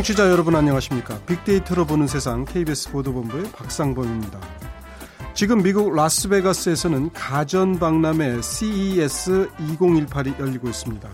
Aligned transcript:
청취자 0.00 0.30
여러분 0.30 0.56
안녕하십니까? 0.56 1.20
빅데이터로 1.26 1.84
보는 1.84 2.06
세상 2.06 2.46
KBS 2.46 2.90
보도본부의 2.90 3.52
박상범입니다. 3.52 4.40
지금 5.34 5.62
미국 5.62 5.94
라스베가스에서는 5.94 7.12
가전 7.12 7.78
박람회 7.78 8.40
CES 8.40 9.50
2018이 9.58 10.40
열리고 10.40 10.68
있습니다. 10.68 11.06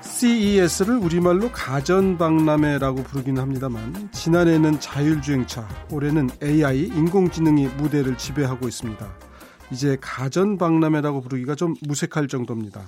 CES를 0.00 0.96
우리말로 0.96 1.52
가전 1.52 2.18
박람회라고 2.18 3.04
부르긴 3.04 3.38
합니다만 3.38 4.10
지난해는 4.10 4.80
자율주행차, 4.80 5.68
올해는 5.92 6.28
AI 6.42 6.86
인공지능이 6.86 7.68
무대를 7.76 8.18
지배하고 8.18 8.66
있습니다. 8.66 9.06
이제 9.70 9.96
가전 10.00 10.58
박람회라고 10.58 11.20
부르기가 11.20 11.54
좀 11.54 11.74
무색할 11.86 12.26
정도입니다. 12.26 12.82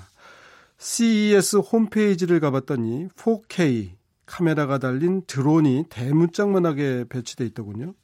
CES 0.79 1.59
홈페이지를 1.59 2.41
가봤더니 2.41 3.07
4K 3.17 4.04
카메라가 4.27 4.79
달린 4.79 5.23
드론이 5.27 5.87
대문짝만하게 5.91 7.07
배치돼 7.09 7.45
있더군요. 7.47 7.95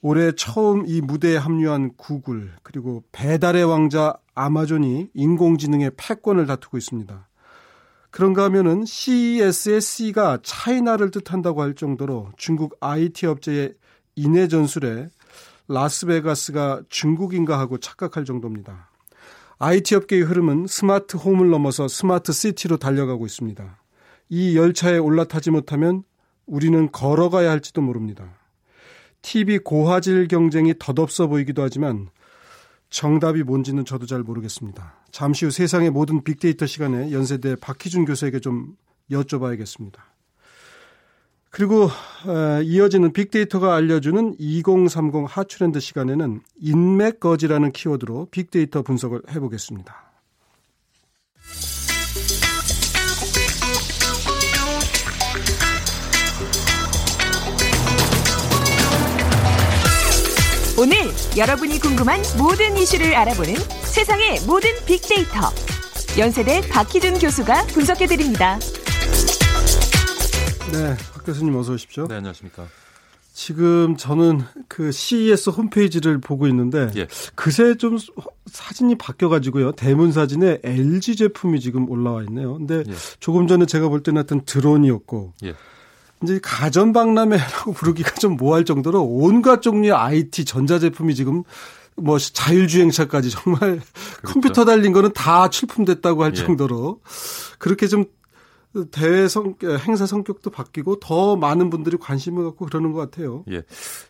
올해 0.00 0.32
처음 0.32 0.84
이 0.86 1.00
무대에 1.00 1.36
합류한 1.36 1.96
구글 1.96 2.52
그리고 2.62 3.02
배달의 3.12 3.64
왕자 3.64 4.14
아마존이 4.34 5.10
인공지능의 5.12 5.92
패권을 5.96 6.46
다투고 6.46 6.78
있습니다. 6.78 7.28
그런가 8.10 8.44
하면은 8.44 8.84
CES의 8.84 9.80
C가 9.80 10.38
차이나를 10.42 11.10
뜻한다고 11.10 11.62
할 11.62 11.74
정도로 11.74 12.30
중국 12.36 12.76
IT 12.80 13.26
업체의 13.26 13.74
인해 14.14 14.48
전술에 14.48 15.08
라스베가스가 15.68 16.82
중국인가 16.88 17.58
하고 17.58 17.78
착각할 17.78 18.24
정도입니다. 18.24 18.90
IT 19.58 19.96
업계의 19.96 20.22
흐름은 20.22 20.66
스마트 20.68 21.16
홈을 21.16 21.50
넘어서 21.50 21.88
스마트 21.88 22.32
시티로 22.32 22.78
달려가고 22.78 23.26
있습니다. 23.26 23.78
이 24.28 24.56
열차에 24.56 24.98
올라타지 24.98 25.50
못하면 25.50 26.02
우리는 26.46 26.90
걸어가야 26.90 27.50
할지도 27.50 27.80
모릅니다. 27.80 28.38
TV 29.22 29.58
고화질 29.58 30.28
경쟁이 30.28 30.74
덧없어 30.78 31.26
보이기도 31.26 31.62
하지만 31.62 32.08
정답이 32.90 33.42
뭔지는 33.42 33.84
저도 33.84 34.06
잘 34.06 34.22
모르겠습니다. 34.22 34.94
잠시 35.10 35.44
후 35.44 35.50
세상의 35.50 35.90
모든 35.90 36.24
빅데이터 36.24 36.66
시간에 36.66 37.12
연세대 37.12 37.56
박희준 37.56 38.04
교수에게 38.06 38.40
좀 38.40 38.76
여쭤봐야겠습니다. 39.10 39.96
그리고 41.50 41.88
이어지는 42.64 43.12
빅데이터가 43.12 43.74
알려주는 43.74 44.36
2030 44.38 45.24
hot 45.26 45.46
trend 45.46 45.80
시간에는 45.80 46.40
인맥 46.60 47.20
거지라는 47.20 47.72
키워드로 47.72 48.28
빅데이터 48.30 48.82
분석을 48.82 49.22
해보겠습니다. 49.30 50.12
오늘 60.80 60.96
여러분이 61.36 61.80
궁금한 61.80 62.20
모든 62.38 62.76
이슈를 62.76 63.12
알아보는 63.12 63.52
세상의 63.82 64.42
모든 64.46 64.70
빅데이터. 64.86 65.50
연세대 66.16 66.60
박희준 66.68 67.18
교수가 67.18 67.66
분석해드립니다. 67.66 68.60
네, 70.72 70.96
박 71.12 71.26
교수님 71.26 71.56
어서 71.56 71.72
오십시오. 71.72 72.06
네, 72.06 72.14
안녕하십니까. 72.14 72.68
지금 73.32 73.96
저는 73.96 74.42
그 74.68 74.92
CES 74.92 75.50
홈페이지를 75.50 76.20
보고 76.20 76.46
있는데 76.46 76.90
예. 76.94 77.08
그새 77.34 77.76
좀 77.76 77.96
사진이 78.46 78.98
바뀌어가지고요 78.98 79.72
대문 79.72 80.10
사진에 80.10 80.58
LG 80.62 81.16
제품이 81.16 81.58
지금 81.58 81.90
올라와 81.90 82.22
있네요. 82.24 82.54
근데 82.54 82.84
예. 82.88 82.94
조금 83.18 83.48
전에 83.48 83.66
제가 83.66 83.88
볼 83.88 84.04
때는 84.04 84.18
하여튼 84.18 84.42
드론이었고 84.44 85.34
예. 85.44 85.54
이제 86.22 86.40
가전 86.42 86.92
박람회라고 86.92 87.72
부르기가 87.74 88.14
좀 88.16 88.36
뭐할 88.36 88.64
정도로 88.64 89.02
온갖 89.04 89.62
종류의 89.62 89.92
IT 89.92 90.44
전자제품이 90.44 91.14
지금 91.14 91.44
뭐 91.96 92.18
자율주행차까지 92.18 93.30
정말 93.30 93.60
그렇죠. 94.22 94.22
컴퓨터 94.22 94.64
달린 94.64 94.92
거는 94.92 95.12
다 95.12 95.48
출품됐다고 95.48 96.22
할 96.22 96.32
예. 96.32 96.36
정도로 96.36 97.00
그렇게 97.58 97.86
좀 97.86 98.06
대회 98.90 99.28
성, 99.28 99.54
행사 99.86 100.06
성격도 100.06 100.50
바뀌고 100.50 101.00
더 101.00 101.36
많은 101.36 101.70
분들이 101.70 101.96
관심을 101.96 102.44
갖고 102.44 102.66
그러는 102.66 102.92
것 102.92 103.00
같아요. 103.00 103.44
예. 103.50 103.62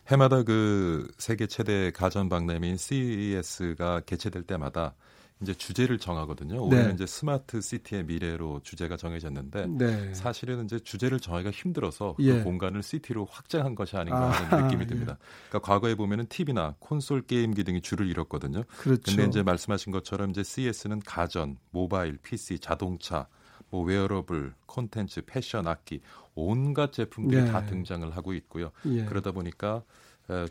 해마다 0.07 0.43
그 0.43 1.07
세계 1.17 1.47
최대 1.47 1.91
가전 1.91 2.29
박람회인 2.29 2.77
CES가 2.77 4.01
개최될 4.05 4.43
때마다 4.43 4.95
이제 5.41 5.53
주제를 5.53 5.99
정하거든요. 5.99 6.61
올해는 6.65 6.89
네. 6.89 6.93
이제 6.95 7.05
스마트 7.05 7.61
시티의 7.61 8.05
미래로 8.05 8.59
주제가 8.61 8.97
정해졌는데 8.97 9.67
네. 9.67 10.13
사실은 10.13 10.65
이제 10.65 10.79
주제를 10.79 11.19
정하기가 11.19 11.51
힘들어서 11.51 12.15
그 12.17 12.23
예. 12.25 12.39
그 12.39 12.43
공간을 12.43 12.83
시티로 12.83 13.25
확장한 13.25 13.73
것이 13.73 13.95
아닌가 13.95 14.31
하는 14.31 14.53
아, 14.53 14.61
느낌이 14.63 14.83
예. 14.83 14.87
듭니다. 14.87 15.17
그러니까 15.47 15.59
과거에 15.71 15.95
보면은 15.95 16.25
TV나 16.27 16.75
콘솔 16.79 17.21
게임기 17.21 17.63
등이 17.63 17.81
주를 17.81 18.07
이뤘거든요. 18.07 18.63
그렇죠. 18.79 19.01
근데 19.05 19.25
이제 19.25 19.41
말씀하신 19.41 19.93
것처럼 19.93 20.31
이제 20.31 20.43
CES는 20.43 20.99
가전, 21.05 21.57
모바일, 21.71 22.17
PC, 22.17 22.59
자동차, 22.59 23.27
뭐 23.69 23.83
웨어러블, 23.83 24.53
콘텐츠, 24.65 25.21
패션, 25.25 25.67
악기 25.67 26.01
온갖 26.35 26.91
제품들이 26.91 27.43
네. 27.43 27.51
다 27.51 27.65
등장을 27.65 28.09
하고 28.15 28.33
있고요. 28.33 28.71
예. 28.85 29.05
그러다 29.05 29.31
보니까 29.31 29.83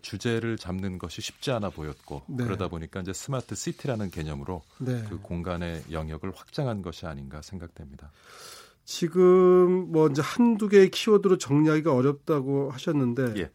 주제를 0.02 0.56
잡는 0.56 0.98
것이 0.98 1.20
쉽지 1.20 1.50
않아 1.50 1.70
보였고 1.70 2.22
네. 2.26 2.44
그러다 2.44 2.68
보니까 2.68 3.00
이제 3.00 3.12
스마트 3.12 3.54
시티라는 3.54 4.10
개념으로 4.10 4.62
네. 4.78 5.04
그 5.08 5.18
공간의 5.20 5.84
영역을 5.90 6.32
확장한 6.34 6.82
것이 6.82 7.06
아닌가 7.06 7.42
생각됩니다. 7.42 8.10
지금 8.84 9.92
뭐 9.92 10.08
이제 10.08 10.22
한두 10.22 10.68
개의 10.68 10.90
키워드로 10.90 11.38
정리하기가 11.38 11.94
어렵다고 11.94 12.70
하셨는데 12.70 13.34
예. 13.36 13.50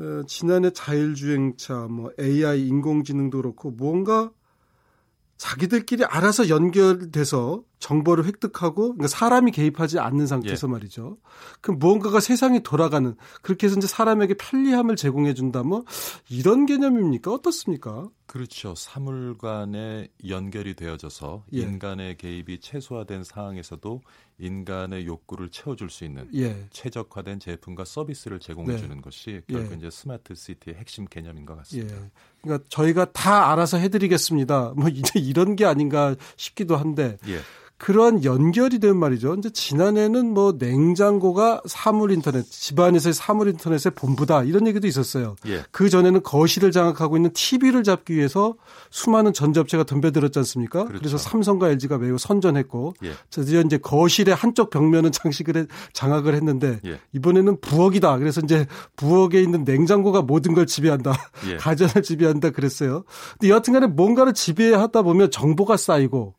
어, 0.00 0.22
지난해 0.26 0.70
자율주행차, 0.70 1.88
뭐 1.88 2.12
AI, 2.20 2.66
인공지능도 2.68 3.38
그렇고 3.38 3.70
뭔가 3.70 4.30
자기들끼리 5.36 6.04
알아서 6.04 6.48
연결돼서 6.48 7.64
정보를 7.78 8.24
획득하고 8.26 8.94
그러니까 8.94 9.08
사람이 9.08 9.52
개입하지 9.52 9.98
않는 9.98 10.26
상태에서 10.26 10.68
예. 10.68 10.72
말이죠. 10.72 11.18
그럼 11.60 11.78
무언가가 11.78 12.20
세상이 12.20 12.62
돌아가는 12.62 13.14
그렇게 13.42 13.66
해서 13.66 13.76
이제 13.76 13.86
사람에게 13.86 14.34
편리함을 14.34 14.96
제공해 14.96 15.34
준다 15.34 15.62
뭐 15.62 15.84
이런 16.28 16.66
개념입니까? 16.66 17.32
어떻습니까? 17.32 18.08
그렇죠. 18.26 18.74
사물간에 18.74 20.08
연결이 20.28 20.74
되어져서 20.74 21.44
예. 21.54 21.60
인간의 21.60 22.18
개입이 22.18 22.60
최소화된 22.60 23.24
상황에서도 23.24 24.02
인간의 24.38 25.06
욕구를 25.06 25.48
채워줄 25.48 25.88
수 25.88 26.04
있는 26.04 26.28
예. 26.34 26.66
최적화된 26.70 27.40
제품과 27.40 27.84
서비스를 27.84 28.38
제공해주는 28.38 28.94
네. 28.94 29.00
것이 29.00 29.40
결국 29.48 29.72
예. 29.72 29.76
이제 29.76 29.90
스마트 29.90 30.34
시티의 30.34 30.76
핵심 30.76 31.06
개념인 31.06 31.46
것 31.46 31.56
같습니다. 31.56 31.96
예. 31.96 32.10
그러니까 32.42 32.64
저희가 32.68 33.12
다 33.12 33.50
알아서 33.50 33.78
해드리겠습니다. 33.78 34.74
뭐 34.76 34.88
이제 34.88 35.18
이런 35.18 35.56
게 35.56 35.64
아닌가 35.64 36.14
싶기도 36.36 36.76
한데 36.76 37.16
예. 37.28 37.38
그러한 37.78 38.24
연결이 38.24 38.80
된 38.80 38.96
말이죠. 38.96 39.34
이제 39.34 39.50
지난해는 39.50 40.34
뭐 40.34 40.56
냉장고가 40.58 41.62
사물 41.66 42.10
인터넷, 42.10 42.44
집안에서의 42.44 43.12
사물 43.14 43.48
인터넷의 43.48 43.92
본부다 43.94 44.42
이런 44.42 44.66
얘기도 44.66 44.88
있었어요. 44.88 45.36
예. 45.46 45.62
그 45.70 45.88
전에는 45.88 46.24
거실을 46.24 46.72
장악하고 46.72 47.16
있는 47.16 47.32
TV를 47.32 47.84
잡기 47.84 48.16
위해서 48.16 48.54
수많은 48.90 49.32
전자업체가 49.32 49.84
덤벼들었지 49.84 50.38
않습니까? 50.40 50.84
그렇죠. 50.84 50.98
그래서 50.98 51.18
삼성과 51.18 51.68
LG가 51.70 51.98
매우 51.98 52.18
선전했고 52.18 52.94
예. 53.04 53.12
드디어 53.30 53.60
이제 53.60 53.78
거실의 53.78 54.34
한쪽 54.34 54.70
벽면은 54.70 55.12
장식을 55.12 55.56
해, 55.56 55.66
장악을 55.92 56.34
했는데 56.34 56.80
예. 56.84 56.98
이번에는 57.12 57.60
부엌이다. 57.60 58.18
그래서 58.18 58.40
이제 58.42 58.66
부엌에 58.96 59.40
있는 59.40 59.62
냉장고가 59.62 60.22
모든 60.22 60.52
걸 60.54 60.66
지배한다. 60.66 61.12
예. 61.48 61.56
가전을 61.68 62.02
지배한다 62.02 62.50
그랬어요. 62.50 63.04
근데 63.38 63.50
여하튼간에 63.50 63.86
뭔가를 63.86 64.34
지배하다 64.34 65.02
보면 65.02 65.30
정보가 65.30 65.76
쌓이고 65.76 66.34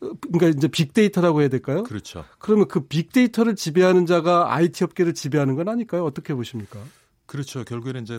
그러니까 0.00 0.48
이제 0.48 0.68
빅데이터라고 0.68 1.40
해야 1.42 1.48
될까요? 1.48 1.82
그렇죠. 1.82 2.24
그러면 2.38 2.68
그 2.68 2.80
빅데이터를 2.80 3.54
지배하는 3.54 4.06
자가 4.06 4.54
IT 4.54 4.84
업계를 4.84 5.14
지배하는 5.14 5.54
건 5.54 5.68
아닐까요? 5.68 6.04
어떻게 6.04 6.34
보십니까? 6.34 6.80
그렇죠. 7.30 7.62
결국에는 7.62 8.02
이제 8.02 8.18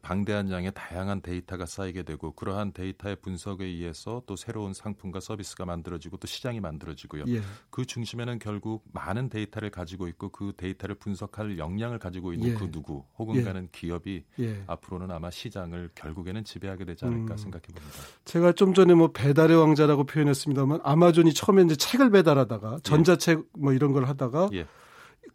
방대한 0.00 0.50
양의 0.50 0.72
다양한 0.74 1.20
데이터가 1.20 1.66
쌓이게 1.66 2.02
되고 2.02 2.32
그러한 2.32 2.72
데이터의 2.72 3.16
분석에 3.16 3.66
의해서 3.66 4.22
또 4.24 4.36
새로운 4.36 4.72
상품과 4.72 5.20
서비스가 5.20 5.66
만들어지고 5.66 6.16
또 6.16 6.26
시장이 6.26 6.58
만들어지고요. 6.60 7.24
예. 7.28 7.42
그 7.68 7.84
중심에는 7.84 8.38
결국 8.38 8.84
많은 8.94 9.28
데이터를 9.28 9.68
가지고 9.68 10.08
있고 10.08 10.30
그 10.30 10.54
데이터를 10.56 10.94
분석할 10.94 11.58
역량을 11.58 11.98
가지고 11.98 12.32
있는 12.32 12.48
예. 12.48 12.54
그 12.54 12.70
누구 12.70 13.04
혹은 13.18 13.36
예. 13.36 13.42
가는 13.42 13.68
기업이 13.70 14.24
예. 14.40 14.62
앞으로는 14.66 15.10
아마 15.10 15.30
시장을 15.30 15.90
결국에는 15.94 16.42
지배하게 16.42 16.86
되지 16.86 17.04
않을까 17.04 17.34
음. 17.34 17.36
생각해 17.36 17.66
봅니다. 17.66 17.98
제가 18.24 18.52
좀 18.52 18.72
전에 18.72 18.94
뭐 18.94 19.12
배달의 19.12 19.58
왕자라고 19.58 20.04
표현했습니다만 20.04 20.80
아마존이 20.84 21.34
처음에 21.34 21.64
이제 21.64 21.76
책을 21.76 22.08
배달하다가 22.08 22.76
예. 22.76 22.80
전자책 22.82 23.44
뭐 23.58 23.74
이런 23.74 23.92
걸 23.92 24.06
하다가 24.06 24.48
예. 24.54 24.66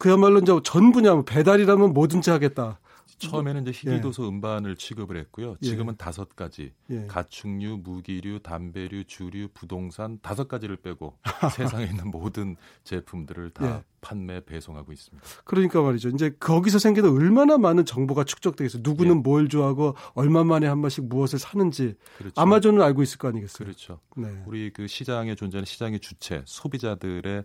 그야말로 0.00 0.40
이제 0.40 0.52
전 0.64 0.90
분야 0.90 1.14
뭐 1.14 1.22
배달이라면 1.22 1.94
뭐든지 1.94 2.30
하겠다. 2.30 2.80
처음에는 3.18 3.62
이제 3.62 3.70
희귀도소 3.72 4.24
예. 4.24 4.28
음반을 4.28 4.76
취급을 4.76 5.16
했고요. 5.18 5.56
예. 5.62 5.66
지금은 5.66 5.96
다섯 5.96 6.34
가지 6.36 6.72
예. 6.90 7.06
가축류, 7.06 7.80
무기류, 7.82 8.40
담배류, 8.40 9.04
주류, 9.04 9.48
부동산 9.54 10.18
다섯 10.22 10.48
가지를 10.48 10.76
빼고 10.76 11.18
세상에 11.54 11.84
있는 11.84 12.10
모든 12.10 12.56
제품들을 12.84 13.50
다 13.50 13.78
예. 13.78 13.84
판매 14.04 14.44
배송하고 14.44 14.92
있습니다. 14.92 15.26
그러니까 15.44 15.80
말이죠. 15.80 16.10
이제 16.10 16.36
거기서 16.38 16.78
생기는 16.78 17.10
얼마나 17.10 17.56
많은 17.56 17.86
정보가 17.86 18.24
축적되겠어요. 18.24 18.82
누구는 18.84 19.16
예. 19.16 19.20
뭘 19.20 19.48
좋아하고 19.48 19.96
얼마 20.12 20.44
만에 20.44 20.66
한 20.66 20.82
번씩 20.82 21.06
무엇을 21.06 21.38
사는지 21.38 21.94
그렇죠. 22.18 22.38
아마존은 22.38 22.82
알고 22.82 23.02
있을 23.02 23.16
거 23.16 23.28
아니겠어요. 23.28 23.64
그렇죠. 23.64 24.00
네. 24.14 24.28
우리 24.46 24.70
그 24.70 24.86
시장에 24.86 25.34
존재하는 25.34 25.64
시장의 25.64 26.00
주체, 26.00 26.42
소비자들의 26.44 27.44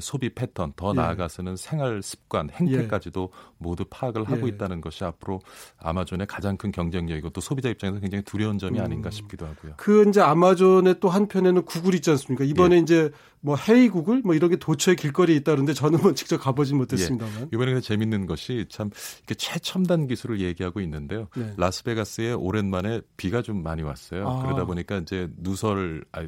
소비 0.00 0.34
패턴, 0.34 0.72
더 0.74 0.90
예. 0.90 0.94
나아가서는 0.94 1.54
생활 1.54 2.02
습관, 2.02 2.50
행태까지도 2.50 3.30
예. 3.32 3.52
모두 3.58 3.84
파악을 3.88 4.24
하고 4.24 4.48
예. 4.48 4.52
있다는 4.52 4.80
것이 4.80 5.04
앞으로 5.04 5.40
아마존의 5.78 6.26
가장 6.26 6.56
큰 6.56 6.72
경쟁력이고 6.72 7.30
또 7.30 7.40
소비자 7.40 7.68
입장에서 7.68 8.00
굉장히 8.00 8.24
두려운 8.24 8.58
점이 8.58 8.80
음. 8.80 8.84
아닌가 8.84 9.10
싶기도 9.10 9.46
하고요. 9.46 9.74
그 9.76 10.08
이제 10.08 10.20
아마존의 10.20 10.96
또 10.98 11.08
한편에는 11.08 11.64
구글 11.64 11.94
있지 11.94 12.10
않습니까? 12.10 12.44
이번에 12.44 12.76
예. 12.76 12.80
이제 12.80 13.10
뭐 13.42 13.56
헤이 13.56 13.88
구글 13.88 14.20
뭐 14.22 14.34
이렇게 14.34 14.56
도처에 14.56 14.94
길거리에 14.96 15.36
있다는데 15.36 15.72
저는 15.72 15.99
뭐 16.02 16.14
직접 16.14 16.38
가보진 16.38 16.76
못했습니다만. 16.78 17.42
예. 17.42 17.48
이번에 17.52 17.80
재밌는 17.80 18.26
것이 18.26 18.66
참 18.68 18.90
이렇게 19.18 19.34
최첨단 19.34 20.06
기술을 20.06 20.40
얘기하고 20.40 20.80
있는데요. 20.80 21.28
네. 21.36 21.52
라스베가스에 21.56 22.32
오랜만에 22.32 23.00
비가 23.16 23.42
좀 23.42 23.62
많이 23.62 23.82
왔어요. 23.82 24.28
아. 24.28 24.42
그러다 24.42 24.64
보니까 24.64 24.98
이제 24.98 25.28
누설 25.38 26.04
아, 26.12 26.26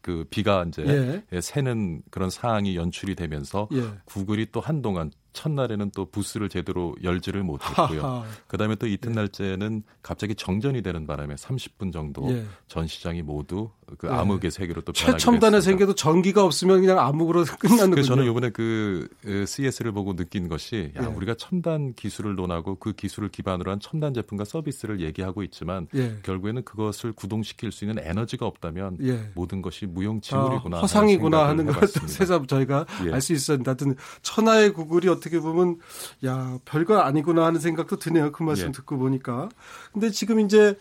그 0.00 0.24
비가 0.30 0.64
이제 0.66 0.84
예. 0.86 1.22
예. 1.32 1.40
새는 1.40 2.02
그런 2.10 2.30
상황이 2.30 2.76
연출이 2.76 3.14
되면서 3.14 3.68
예. 3.72 3.82
구글이 4.04 4.46
또 4.52 4.60
한동안 4.60 5.10
첫날에는 5.32 5.90
또 5.94 6.06
부스를 6.06 6.48
제대로 6.48 6.94
열지를 7.02 7.42
못했고요. 7.42 8.24
그다음에 8.46 8.74
또 8.76 8.86
이튿날째는 8.86 9.82
갑자기 10.02 10.34
정전이 10.34 10.82
되는 10.82 11.06
바람에 11.06 11.34
30분 11.34 11.92
정도 11.92 12.28
예. 12.30 12.44
전 12.66 12.86
시장이 12.86 13.22
모두 13.22 13.70
그 13.98 14.08
예. 14.08 14.12
암흑의 14.12 14.50
세계로 14.50 14.82
또 14.82 14.92
최첨단의 14.92 15.62
세계도 15.62 15.94
전기가 15.94 16.44
없으면 16.44 16.80
그냥 16.80 16.98
암흑으로 16.98 17.44
끝나는 17.58 17.90
거죠. 17.90 18.08
저는 18.08 18.24
이번에 18.30 18.50
그 18.50 19.08
CS를 19.46 19.92
보고 19.92 20.14
느낀 20.16 20.48
것이 20.48 20.92
야, 20.96 21.02
예. 21.02 21.06
우리가 21.06 21.34
첨단 21.34 21.94
기술을 21.94 22.34
논하고 22.34 22.74
그 22.74 22.92
기술을 22.92 23.28
기반으로 23.28 23.70
한 23.70 23.80
첨단 23.80 24.14
제품과 24.14 24.44
서비스를 24.44 25.00
얘기하고 25.00 25.42
있지만 25.44 25.86
예. 25.94 26.18
결국에는 26.22 26.64
그것을 26.64 27.12
구동시킬 27.12 27.72
수 27.72 27.84
있는 27.84 28.02
에너지가 28.04 28.46
없다면 28.46 28.98
예. 29.02 29.30
모든 29.34 29.62
것이 29.62 29.86
무용지물이구나. 29.86 30.78
아, 30.78 30.80
허상이구나 30.80 31.48
하는 31.48 31.66
것을 31.66 32.08
새삼 32.08 32.46
저희가 32.46 32.86
예. 33.06 33.12
알수 33.12 33.32
있었는데 33.32 33.70
하여튼 33.70 33.94
천하의 34.22 34.72
구글이 34.72 35.08
어떻게 35.18 35.40
보면 35.40 35.78
야 36.24 36.58
별거 36.64 36.98
아니구나 36.98 37.44
하는 37.44 37.60
생각도 37.60 37.96
드네요. 37.96 38.32
그 38.32 38.42
말씀 38.42 38.68
예. 38.68 38.72
듣고 38.72 38.98
보니까. 38.98 39.48
근데 39.92 40.10
지금 40.10 40.40
이제 40.40 40.78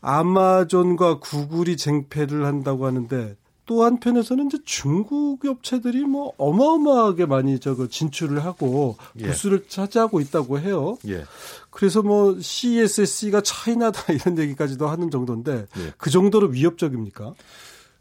아마존과 0.00 1.18
구글이 1.18 1.76
쟁패를 1.76 2.46
한다고 2.46 2.86
하는데 2.86 3.36
또 3.70 3.84
한편에서는 3.84 4.46
이제 4.46 4.58
중국 4.64 5.46
업체들이 5.46 6.04
뭐 6.04 6.32
어마어마하게 6.38 7.26
많이 7.26 7.60
저거 7.60 7.86
진출을 7.86 8.44
하고 8.44 8.96
예. 9.20 9.28
부스를 9.28 9.62
예. 9.62 9.68
차지하고 9.68 10.20
있다고 10.20 10.58
해요. 10.58 10.98
예. 11.06 11.24
그래서 11.70 12.02
뭐 12.02 12.36
CSC가 12.40 13.42
차이나다 13.42 14.10
이런 14.12 14.36
얘기까지도 14.38 14.88
하는 14.88 15.08
정도인데 15.08 15.68
예. 15.78 15.92
그 15.98 16.10
정도로 16.10 16.48
위협적입니까? 16.48 17.34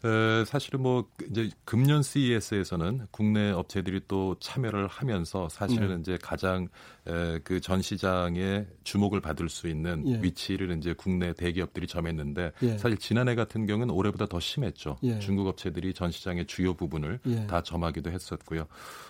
에, 0.04 0.46
사실은 0.46 0.82
뭐 0.82 1.10
이제 1.30 1.50
금년 1.66 2.02
CES에서는 2.04 3.08
국내 3.12 3.52
업체들이 3.52 4.02
또 4.08 4.36
참여를 4.40 4.88
하면서 4.88 5.50
사실은 5.50 5.96
네. 5.96 6.02
이제 6.02 6.18
가장 6.22 6.68
그전 7.44 7.82
시장에 7.82 8.66
주목을 8.84 9.22
받을 9.22 9.50
수 9.50 9.68
있는 9.68 10.04
예. 10.08 10.22
위치를 10.22 10.78
이제 10.78 10.94
국내 10.94 11.34
대기업들이 11.34 11.88
점했는데 11.88 12.52
예. 12.62 12.78
사실 12.78 12.98
지난해 12.98 13.36
같은 13.36 13.66
경우는 13.66 13.94
올해보다 13.94 14.26
더 14.26 14.40
심했죠. 14.40 14.98
예. 15.04 15.20
중국 15.20 15.48
업체들이 15.48 15.94
전 15.94 16.12
시장의 16.12 16.48
주요 16.48 16.74
부분을 16.74 17.20
예. 17.28 17.48
다 17.48 17.62
점하기도 17.62 18.12
했었고요. 18.12 18.68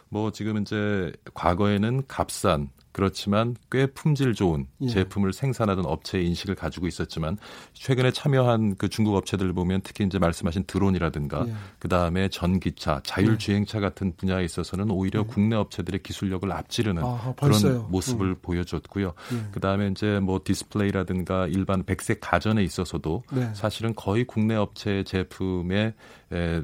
뭐 0.09 0.31
지금 0.31 0.61
이제 0.61 1.11
과거에는 1.33 2.03
값싼 2.07 2.69
그렇지만 2.91 3.55
꽤 3.71 3.85
품질 3.85 4.33
좋은 4.33 4.65
예. 4.81 4.87
제품을 4.87 5.31
생산하던 5.31 5.85
업체의 5.85 6.25
인식을 6.27 6.55
가지고 6.55 6.87
있었지만 6.87 7.37
최근에 7.73 8.11
참여한 8.11 8.75
그 8.77 8.89
중국 8.89 9.15
업체들 9.15 9.53
보면 9.53 9.81
특히 9.83 10.03
이제 10.03 10.17
말씀하신 10.17 10.63
드론이라든가 10.65 11.45
예. 11.47 11.53
그 11.77 11.87
다음에 11.87 12.29
전기차, 12.29 13.01
자율주행차 13.03 13.77
예. 13.77 13.81
같은 13.81 14.13
분야에 14.17 14.43
있어서는 14.43 14.89
오히려 14.89 15.21
예. 15.21 15.23
국내 15.23 15.55
업체들의 15.55 16.01
기술력을 16.01 16.51
앞지르는 16.51 17.03
아, 17.03 17.33
그런 17.37 17.88
모습을 17.89 18.27
음. 18.27 18.35
보여줬고요. 18.41 19.13
예. 19.33 19.49
그 19.51 19.59
다음에 19.59 19.87
이제 19.87 20.19
뭐 20.19 20.41
디스플레이라든가 20.43 21.47
일반 21.47 21.83
백색 21.83 22.19
가전에 22.21 22.63
있어서도 22.63 23.23
네. 23.31 23.51
사실은 23.53 23.93
거의 23.95 24.25
국내 24.25 24.55
업체 24.55 25.03
제품에 25.03 25.93
에, 26.31 26.61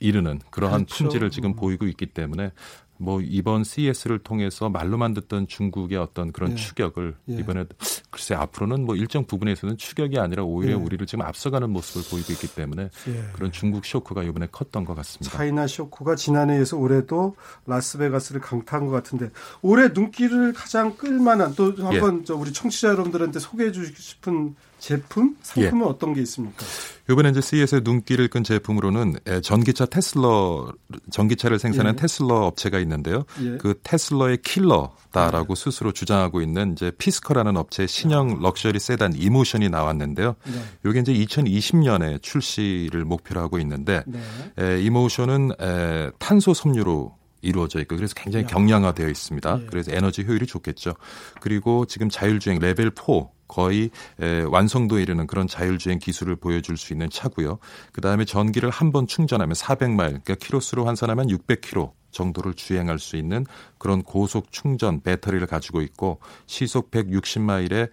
이르는 0.00 0.40
그러한 0.50 0.84
그렇죠. 0.84 1.04
품질을 1.04 1.30
지금 1.30 1.50
음. 1.50 1.56
보이고 1.56 1.86
있기 1.86 2.06
때문에 2.06 2.52
뭐 2.98 3.20
이번 3.22 3.64
CES를 3.64 4.18
통해서 4.18 4.68
말로만 4.68 5.14
듣던 5.14 5.46
중국의 5.46 5.98
어떤 5.98 6.32
그런 6.32 6.52
예. 6.52 6.54
추격을 6.56 7.14
예. 7.30 7.34
이번에 7.34 7.64
글쎄 8.10 8.34
앞으로는 8.34 8.84
뭐 8.84 8.96
일정 8.96 9.24
부분에서는 9.24 9.76
추격이 9.76 10.18
아니라 10.18 10.42
오히려 10.42 10.72
예. 10.72 10.74
우리를 10.74 11.06
지금 11.06 11.24
앞서가는 11.24 11.70
모습을 11.70 12.02
보이고 12.10 12.32
있기 12.32 12.54
때문에 12.54 12.90
예. 13.08 13.24
그런 13.32 13.52
중국 13.52 13.86
쇼크가 13.86 14.24
이번에 14.24 14.48
컸던 14.50 14.84
것 14.84 14.94
같습니다. 14.96 15.36
차이나 15.36 15.66
쇼크가 15.66 16.16
지난해에서 16.16 16.76
올해도 16.76 17.36
라스베가스를 17.66 18.40
강타한 18.40 18.86
것 18.86 18.92
같은데 18.92 19.30
올해 19.62 19.88
눈길을 19.88 20.52
가장 20.52 20.96
끌만한 20.96 21.54
또 21.54 21.72
한번 21.78 22.24
예. 22.28 22.32
우리 22.32 22.52
청취자 22.52 22.88
여러분들한테 22.88 23.38
소개해 23.38 23.70
주시고 23.70 23.96
싶은 23.96 24.56
제품, 24.78 25.36
상품은 25.42 25.86
예. 25.86 25.90
어떤 25.90 26.14
게 26.14 26.20
있습니까? 26.22 26.64
이번에 27.10 27.30
이제 27.30 27.40
CES의 27.40 27.80
눈길을 27.84 28.28
끈 28.28 28.44
제품으로는 28.44 29.16
전기차 29.42 29.86
테슬러 29.86 30.72
전기차를 31.10 31.58
생산한 31.58 31.94
예. 31.94 31.96
테슬러 32.00 32.46
업체가 32.46 32.78
있는데요. 32.80 33.24
예. 33.42 33.56
그 33.58 33.80
테슬러의 33.82 34.38
킬러다라고 34.42 35.54
예. 35.56 35.60
스스로 35.60 35.92
주장하고 35.92 36.40
있는 36.42 36.72
이제 36.72 36.90
피스커라는 36.96 37.56
업체의 37.56 37.88
신형 37.88 38.40
럭셔리 38.40 38.78
세단 38.78 39.14
이모션이 39.16 39.68
나왔는데요. 39.68 40.36
네. 40.44 40.90
이게 40.90 41.00
이제 41.00 41.12
2020년에 41.12 42.22
출시를 42.22 43.04
목표로 43.04 43.40
하고 43.40 43.58
있는데 43.58 44.02
네. 44.06 44.20
에, 44.58 44.80
이모션은 44.82 45.52
에, 45.60 46.10
탄소 46.18 46.54
섬유로 46.54 47.16
이루어져 47.40 47.80
있고 47.80 47.96
그래서 47.96 48.14
굉장히 48.14 48.46
경량화되어 48.46 49.08
있습니다. 49.08 49.60
예. 49.62 49.66
그래서 49.66 49.92
에너지 49.94 50.24
효율이 50.24 50.46
좋겠죠. 50.46 50.94
그리고 51.40 51.86
지금 51.86 52.08
자율주행 52.08 52.58
레벨 52.58 52.90
4 52.94 53.37
거의 53.48 53.90
에, 54.20 54.42
완성도에 54.42 55.02
이르는 55.02 55.26
그런 55.26 55.46
자율주행 55.48 55.98
기술을 55.98 56.36
보여줄 56.36 56.76
수 56.76 56.92
있는 56.92 57.08
차고요. 57.10 57.58
그 57.92 58.00
다음에 58.00 58.24
전기를 58.24 58.70
한 58.70 58.92
번 58.92 59.06
충전하면 59.06 59.54
400마일, 59.54 60.08
그러니까 60.22 60.34
키로수로 60.36 60.84
환산하면 60.86 61.26
600km 61.28 61.92
정도를 62.10 62.54
주행할 62.54 62.98
수 62.98 63.16
있는 63.16 63.44
그런 63.76 64.02
고속 64.02 64.50
충전 64.50 65.00
배터리를 65.02 65.46
가지고 65.46 65.82
있고 65.82 66.20
시속 66.46 66.90
160마일에 66.90 67.90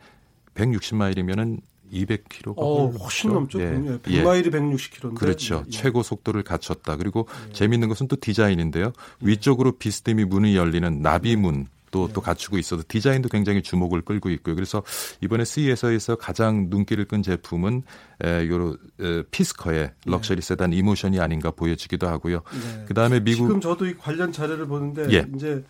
160마일이면은 0.56 1.60
200km가 1.92 2.54
어, 2.58 2.88
훨씬 2.88 3.32
넘죠. 3.34 3.62
예. 3.62 3.72
100마일이 3.72 4.46
예. 4.46 4.50
160km인데. 4.52 5.16
그렇죠. 5.16 5.64
예. 5.68 5.70
최고 5.70 6.02
속도를 6.02 6.44
갖췄다. 6.44 6.96
그리고 6.98 7.28
예. 7.50 7.54
재미있는 7.54 7.90
것은 7.90 8.08
또 8.08 8.16
디자인인데요. 8.16 8.92
위쪽으로 9.22 9.74
비스듬히 9.74 10.26
문이 10.26 10.56
열리는 10.56 11.02
나비문 11.02 11.68
또, 11.96 12.10
또 12.12 12.20
갖추고 12.20 12.58
있어서 12.58 12.84
디자인도 12.86 13.30
굉장히 13.30 13.62
주목을 13.62 14.02
끌고 14.02 14.30
있고요. 14.32 14.54
그래서 14.56 14.84
이번에 15.22 15.46
CES에서 15.46 16.18
가장 16.18 16.68
눈길을 16.70 17.06
끈 17.06 17.24
제품은 17.24 17.84
에, 18.22 18.50
요 18.50 18.76
에, 19.00 19.24
피스커의 19.32 19.94
럭셔리 20.06 20.42
네. 20.42 20.48
세단 20.48 20.74
이모션이 20.74 21.22
아닌가 21.22 21.52
보여지기도 21.52 22.10
하고요. 22.10 22.42
네. 22.52 22.86
그다음에 22.88 23.22
미국 23.22 23.48
지금 23.48 23.62
저도 23.62 23.86
이 23.86 23.96
관련 23.96 24.34
자료를 24.34 24.68
보는데 24.68 25.08
예. 25.14 25.26
이제 25.36 25.64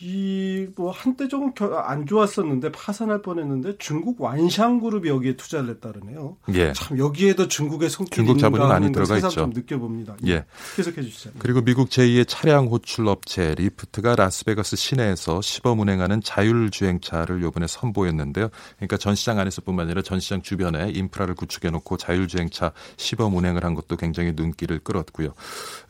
이 0.00 0.54
뭐 0.76 0.90
한때 0.90 1.28
조금 1.28 1.52
안 1.84 2.06
좋았었는데 2.06 2.72
파산할 2.72 3.22
뻔했는데 3.22 3.76
중국 3.78 4.20
완샹 4.20 4.78
그룹이 4.80 5.08
여기에 5.08 5.36
투자를 5.36 5.70
했다 5.70 5.96
그러네요. 5.96 6.36
예. 6.54 6.72
참 6.72 6.98
여기에도 6.98 7.48
중국의 7.48 7.90
손길이 7.90 8.16
중국 8.16 8.38
자본이 8.38 8.64
많이 8.64 8.90
들어가 8.92 9.16
있죠. 9.16 9.28
좀 9.30 9.50
느껴봅니다. 9.50 10.16
예. 10.26 10.44
계속해 10.76 11.02
주시죠. 11.02 11.30
그리고 11.38 11.60
미국 11.60 11.90
제2의 11.90 12.26
차량 12.26 12.66
호출 12.66 13.06
업체 13.08 13.54
리프트가 13.54 14.16
라스베가스 14.16 14.76
시내에서 14.76 15.40
시범 15.42 15.80
운행하는 15.80 16.22
자율주행차를 16.22 17.42
요번에 17.42 17.66
선보였는데요. 17.66 18.48
그러니까 18.76 18.96
전시장 18.96 19.38
안에서뿐만 19.38 19.86
아니라 19.86 20.02
전시장 20.02 20.42
주변에 20.42 20.90
인프라를 20.90 21.34
구축해 21.34 21.70
놓고 21.70 21.96
자율주행차 21.98 22.72
시범 22.96 23.36
운행을 23.36 23.64
한 23.64 23.74
것도 23.74 23.96
굉장히 23.96 24.32
눈길을 24.34 24.80
끌었고요. 24.80 25.28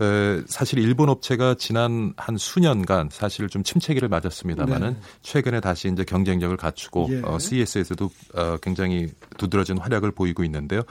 에, 0.00 0.42
사실 0.46 0.78
일본 0.78 1.08
업체가 1.08 1.54
지난 1.58 2.12
한 2.16 2.36
수년간 2.36 3.08
사실 3.12 3.48
좀 3.48 3.62
침체 3.62 3.93
상태를 3.94 4.08
맞았습니다만은 4.08 4.94
네. 4.94 4.96
최근에 5.22 5.60
다시 5.60 5.88
이제 5.88 6.04
경쟁력을 6.04 6.54
갖추고 6.56 7.08
예. 7.10 7.22
어, 7.24 7.38
CES에서도 7.38 8.10
어, 8.34 8.56
굉장히 8.60 9.08
두드러진 9.38 9.78
활약을 9.78 10.10
보이고 10.10 10.44
있는데요. 10.44 10.82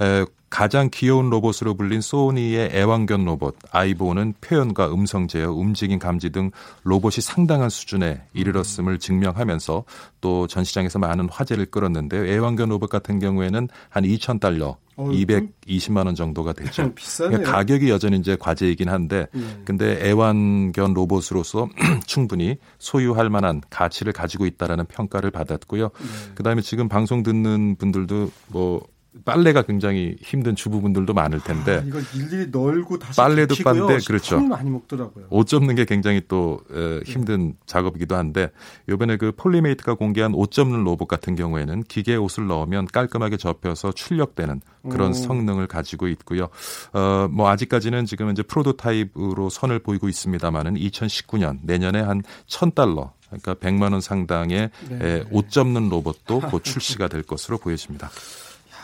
에, 0.00 0.24
가장 0.48 0.90
귀여운 0.92 1.30
로봇으로 1.30 1.74
불린 1.74 2.02
소니의 2.02 2.70
애완견 2.74 3.24
로봇 3.24 3.56
아이보는 3.70 4.34
표현과 4.40 4.92
음성 4.92 5.26
제어, 5.26 5.50
움직임 5.50 5.98
감지 5.98 6.30
등 6.30 6.50
로봇이 6.84 7.22
상당한 7.22 7.70
수준에 7.70 8.22
이르렀음을 8.34 8.98
증명하면서 8.98 9.84
또 10.20 10.46
전 10.46 10.64
시장에서 10.64 10.98
많은 10.98 11.28
화제를 11.30 11.66
끌었는데요. 11.66 12.26
애완견 12.26 12.68
로봇 12.68 12.90
같은 12.90 13.18
경우에는 13.18 13.68
한 13.88 14.04
2천 14.04 14.40
달러, 14.40 14.76
어, 14.96 15.08
220만 15.08 16.06
원 16.06 16.14
정도가 16.14 16.52
되죠. 16.54 16.92
그러니까 17.18 17.52
가격이 17.52 17.88
여전히 17.88 18.18
이제 18.18 18.36
과제이긴 18.38 18.88
한데, 18.88 19.26
예. 19.34 19.40
근데 19.64 19.98
애완견 20.06 20.92
로봇으로서 20.94 21.68
충분히 22.06 22.56
소유할 22.78 23.30
만한 23.30 23.62
가치를 23.70 24.12
가지고 24.12 24.46
있다라는 24.46 24.86
평가를 24.86 25.30
받았고요. 25.30 25.84
예. 25.84 26.34
그다음에 26.34 26.62
지금 26.62 26.88
방송 26.88 27.22
듣는 27.22 27.76
분들도 27.76 28.30
뭐 28.48 28.82
빨래가 29.24 29.62
굉장히 29.62 30.16
힘든 30.20 30.56
주부분들도 30.56 31.12
많을 31.12 31.40
텐데 31.40 31.78
아, 31.78 31.82
이걸 31.86 32.02
일일이 32.14 32.48
널고 32.50 32.98
다시 32.98 33.16
빨래도 33.18 33.54
빨래 33.62 33.98
그렇죠. 34.06 34.40
많이 34.40 34.70
먹더라고요. 34.70 35.26
옷 35.28 35.46
접는 35.46 35.74
게 35.74 35.84
굉장히 35.84 36.22
또 36.28 36.60
에, 36.72 37.00
힘든 37.04 37.48
네. 37.48 37.54
작업이기도 37.66 38.16
한데 38.16 38.50
이번에 38.88 39.18
그 39.18 39.32
폴디메이트가 39.32 39.94
공개한 39.94 40.34
옷 40.34 40.50
접는 40.50 40.84
로봇 40.84 41.08
같은 41.08 41.36
경우에는 41.36 41.82
기계에 41.84 42.16
옷을 42.16 42.46
넣으면 42.46 42.86
깔끔하게 42.86 43.36
접혀서 43.36 43.92
출력되는 43.92 44.62
그런 44.88 45.10
오. 45.10 45.12
성능을 45.12 45.66
가지고 45.66 46.08
있고요. 46.08 46.48
어, 46.94 47.28
뭐 47.30 47.50
아직까지는 47.50 48.06
지금 48.06 48.30
이제 48.30 48.42
프로토타입으로 48.42 49.50
선을 49.50 49.80
보이고 49.80 50.08
있습니다만은 50.08 50.74
2019년 50.74 51.58
내년에 51.62 52.00
한 52.00 52.22
1000달러 52.46 53.10
그러니까 53.28 53.54
100만 53.54 53.92
원 53.92 54.00
상당의 54.00 54.70
네. 54.88 54.98
에, 55.00 55.24
옷 55.30 55.50
접는 55.50 55.88
로봇도 55.90 56.40
곧 56.40 56.64
출시가 56.64 57.08
될 57.08 57.22
것으로 57.22 57.58
보여집니다. 57.58 58.10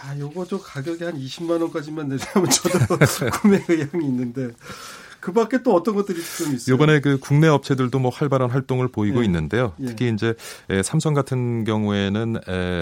아, 0.03 0.19
요거도 0.19 0.61
가격이 0.61 1.05
한 1.05 1.19
20만 1.19 1.61
원까지만 1.61 2.09
내려면 2.09 2.51
저도 2.51 2.99
구매 3.41 3.63
의향이 3.69 4.05
있는데 4.07 4.51
그 5.21 5.33
밖에 5.33 5.63
또 5.63 5.75
어떤 5.75 5.97
것들이 5.97 6.21
좀 6.23 6.55
있어요? 6.55 6.77
이번에 6.77 7.01
그 7.01 7.19
국내 7.19 7.49
업체들도 7.49 7.99
뭐 7.99 8.11
활발한 8.11 8.51
활동을 8.51 8.89
보이고 8.89 9.21
예. 9.21 9.25
있는데요. 9.25 9.73
예. 9.81 9.87
특히 9.87 10.11
이제 10.13 10.35
삼성 10.85 11.13
같은 11.13 11.65
경우에는 11.65 12.37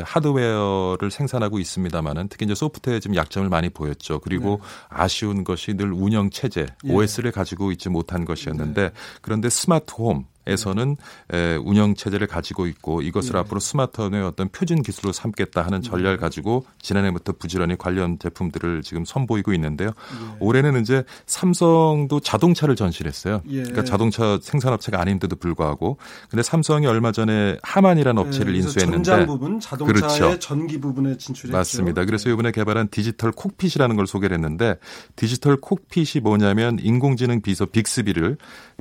하드웨어를 0.05 1.11
생산하고 1.11 1.59
있습니다만은 1.59 2.29
특히 2.29 2.45
이제 2.45 2.55
소프트웨어 2.55 3.01
좀 3.01 3.17
약점을 3.17 3.49
많이 3.49 3.71
보였죠. 3.71 4.21
그리고 4.21 4.61
네. 4.61 4.69
아쉬운 4.91 5.45
것이 5.45 5.75
늘 5.75 5.93
운영 5.93 6.29
체제 6.29 6.67
예. 6.85 6.93
OS를 6.93 7.33
가지고 7.33 7.73
있지 7.73 7.89
못한 7.89 8.27
것이었는데 8.27 8.83
네. 8.83 8.91
그런데 9.23 9.49
스마트홈 9.49 10.27
에서는 10.47 10.97
에, 11.33 11.57
운영 11.57 11.95
체제를 11.95 12.27
가지고 12.27 12.67
있고 12.67 13.03
이것을 13.03 13.33
네. 13.33 13.39
앞으로 13.39 13.59
스마트홈의 13.59 14.23
어떤 14.23 14.49
표준 14.49 14.83
기술로 14.83 15.13
삼겠다 15.13 15.63
하는 15.63 15.83
전략을 15.83 16.17
네. 16.17 16.21
가지고 16.21 16.65
지난해부터 16.81 17.33
부지런히 17.33 17.77
관련 17.77 18.19
제품들을 18.19 18.83
지금 18.83 19.05
선보이고 19.05 19.53
있는데요. 19.55 19.89
예. 19.89 20.37
올해는 20.39 20.81
이제 20.83 21.03
삼성도 21.27 22.21
자동차를 22.21 22.77
전시했어요. 22.77 23.43
예. 23.49 23.63
그러니까 23.63 23.85
자동차 23.85 24.39
생산업체가 24.41 25.01
아닌데도 25.01 25.37
불구하고 25.37 25.99
근데 26.31 26.43
삼성이 26.43 26.87
얼마 26.87 27.11
전에 27.11 27.57
하만이라는 27.63 28.23
업체를 28.23 28.55
예. 28.55 28.59
인수했는데 28.59 29.03
전장 29.03 29.27
부분 29.27 29.59
자동차의 29.59 30.01
그렇죠. 30.01 30.39
전기 30.39 30.81
부분에 30.81 31.17
진출했죠. 31.17 31.57
맞습니다. 31.57 32.05
그래서 32.05 32.31
이번에 32.31 32.53
개발한 32.53 32.89
디지털 32.91 33.33
cockpit이라는 33.33 33.97
걸 33.97 34.07
소개를 34.07 34.37
했는데 34.37 34.77
디지털 35.17 35.57
cockpit이 35.57 36.23
뭐냐면 36.23 36.79
인공지능 36.81 37.43
비서 37.43 37.67
빅스비를 37.67 38.37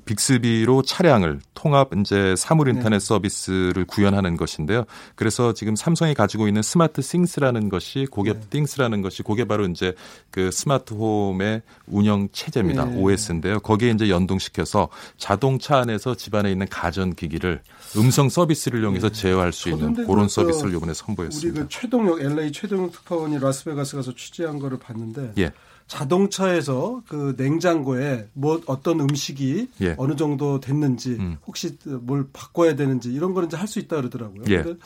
빅스비로 0.05 0.83
차량을 0.83 1.39
통합 1.55 1.89
이제 1.97 2.35
사물 2.37 2.67
인터넷 2.67 2.99
네. 2.99 2.99
서비스를 2.99 3.85
구현하는 3.85 4.37
것인데요. 4.37 4.85
그래서 5.15 5.53
지금 5.53 5.75
삼성이 5.75 6.13
가지고 6.13 6.47
있는 6.47 6.61
스마트 6.61 7.01
싱스라는 7.01 7.69
것이 7.69 8.05
고게 8.11 8.33
네. 8.33 8.39
띵스라는 8.51 9.01
것이 9.01 9.23
고게 9.23 9.45
바로 9.45 9.65
이제 9.65 9.95
그 10.29 10.51
스마트 10.51 10.93
홈의 10.93 11.63
운영 11.87 12.29
체제입니다. 12.31 12.85
네. 12.85 12.97
OS인데요. 12.97 13.59
거기에 13.61 13.91
이제 13.91 14.09
연동시켜서 14.09 14.89
자동차 15.17 15.77
안에서 15.79 16.13
집안에 16.13 16.51
있는 16.51 16.67
가전 16.69 17.15
기기를 17.15 17.61
음성 17.97 18.29
서비스를 18.29 18.81
이용해서 18.81 19.09
네. 19.09 19.13
제어할 19.13 19.51
수 19.51 19.69
있는 19.69 19.93
그런 19.93 20.23
그 20.23 20.27
서비스를 20.27 20.75
이번에 20.75 20.93
선보였습니다. 20.93 21.61
우리 21.61 21.67
그 21.67 21.69
최동혁 21.69 22.21
LA 22.21 22.51
최동혁 22.51 22.91
특파원이 22.91 23.39
라스베가스 23.39 23.95
가서 23.95 24.13
취재한 24.13 24.59
거를 24.59 24.77
봤는데 24.77 25.33
예. 25.37 25.51
자동차에서 25.87 27.03
그 27.07 27.35
냉장고에 27.37 28.27
뭐 28.33 28.61
어떤 28.65 28.99
음식이 28.99 29.69
예. 29.81 29.95
어느 29.97 30.15
정도 30.15 30.59
됐는지 30.59 31.11
음. 31.19 31.37
혹시 31.45 31.77
뭘 31.85 32.27
바꿔야 32.33 32.75
되는지 32.75 33.13
이런 33.13 33.33
거는 33.33 33.47
이제 33.47 33.57
할 33.57 33.67
수 33.67 33.79
있다 33.79 33.95
그러더라고요. 33.97 34.43
예. 34.49 34.61
근데 34.63 34.79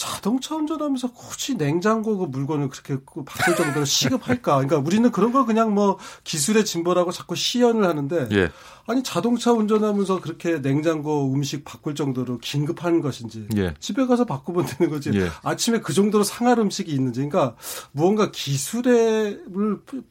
자동차 0.00 0.56
운전하면서 0.56 1.12
굳이 1.12 1.58
냉장고 1.58 2.16
그 2.16 2.24
물건을 2.24 2.70
그렇게 2.70 2.96
그 3.04 3.22
바꿀 3.22 3.54
정도로 3.54 3.84
시급할까? 3.84 4.54
그러니까 4.54 4.78
우리는 4.78 5.12
그런 5.12 5.30
걸 5.30 5.44
그냥 5.44 5.74
뭐 5.74 5.98
기술의 6.24 6.64
진보라고 6.64 7.12
자꾸 7.12 7.36
시연을 7.36 7.84
하는데 7.84 8.26
예. 8.32 8.50
아니 8.86 9.02
자동차 9.02 9.52
운전하면서 9.52 10.22
그렇게 10.22 10.62
냉장고 10.62 11.30
음식 11.34 11.66
바꿀 11.66 11.94
정도로 11.94 12.38
긴급한 12.38 13.02
것인지 13.02 13.46
예. 13.58 13.74
집에 13.78 14.06
가서 14.06 14.24
바꾸면 14.24 14.64
되는 14.64 14.90
거지 14.90 15.10
예. 15.12 15.28
아침에 15.42 15.80
그 15.80 15.92
정도로 15.92 16.24
상할 16.24 16.58
음식이 16.58 16.90
있는지 16.90 17.20
그러니까 17.20 17.56
무언가 17.92 18.30
기술의 18.30 19.40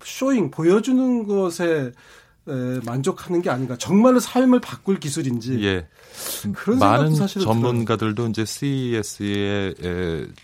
showing 0.04 0.52
보여주는 0.52 1.26
것에 1.26 1.94
만족하는 2.86 3.42
게 3.42 3.50
아닌가. 3.50 3.78
정말로 3.78 4.20
삶을 4.20 4.62
바꿀 4.62 5.00
기술인지. 5.00 5.64
많은 6.80 7.14
전문가들도 7.14 8.16
들어요. 8.16 8.30
이제 8.30 8.46
CES에 8.46 9.74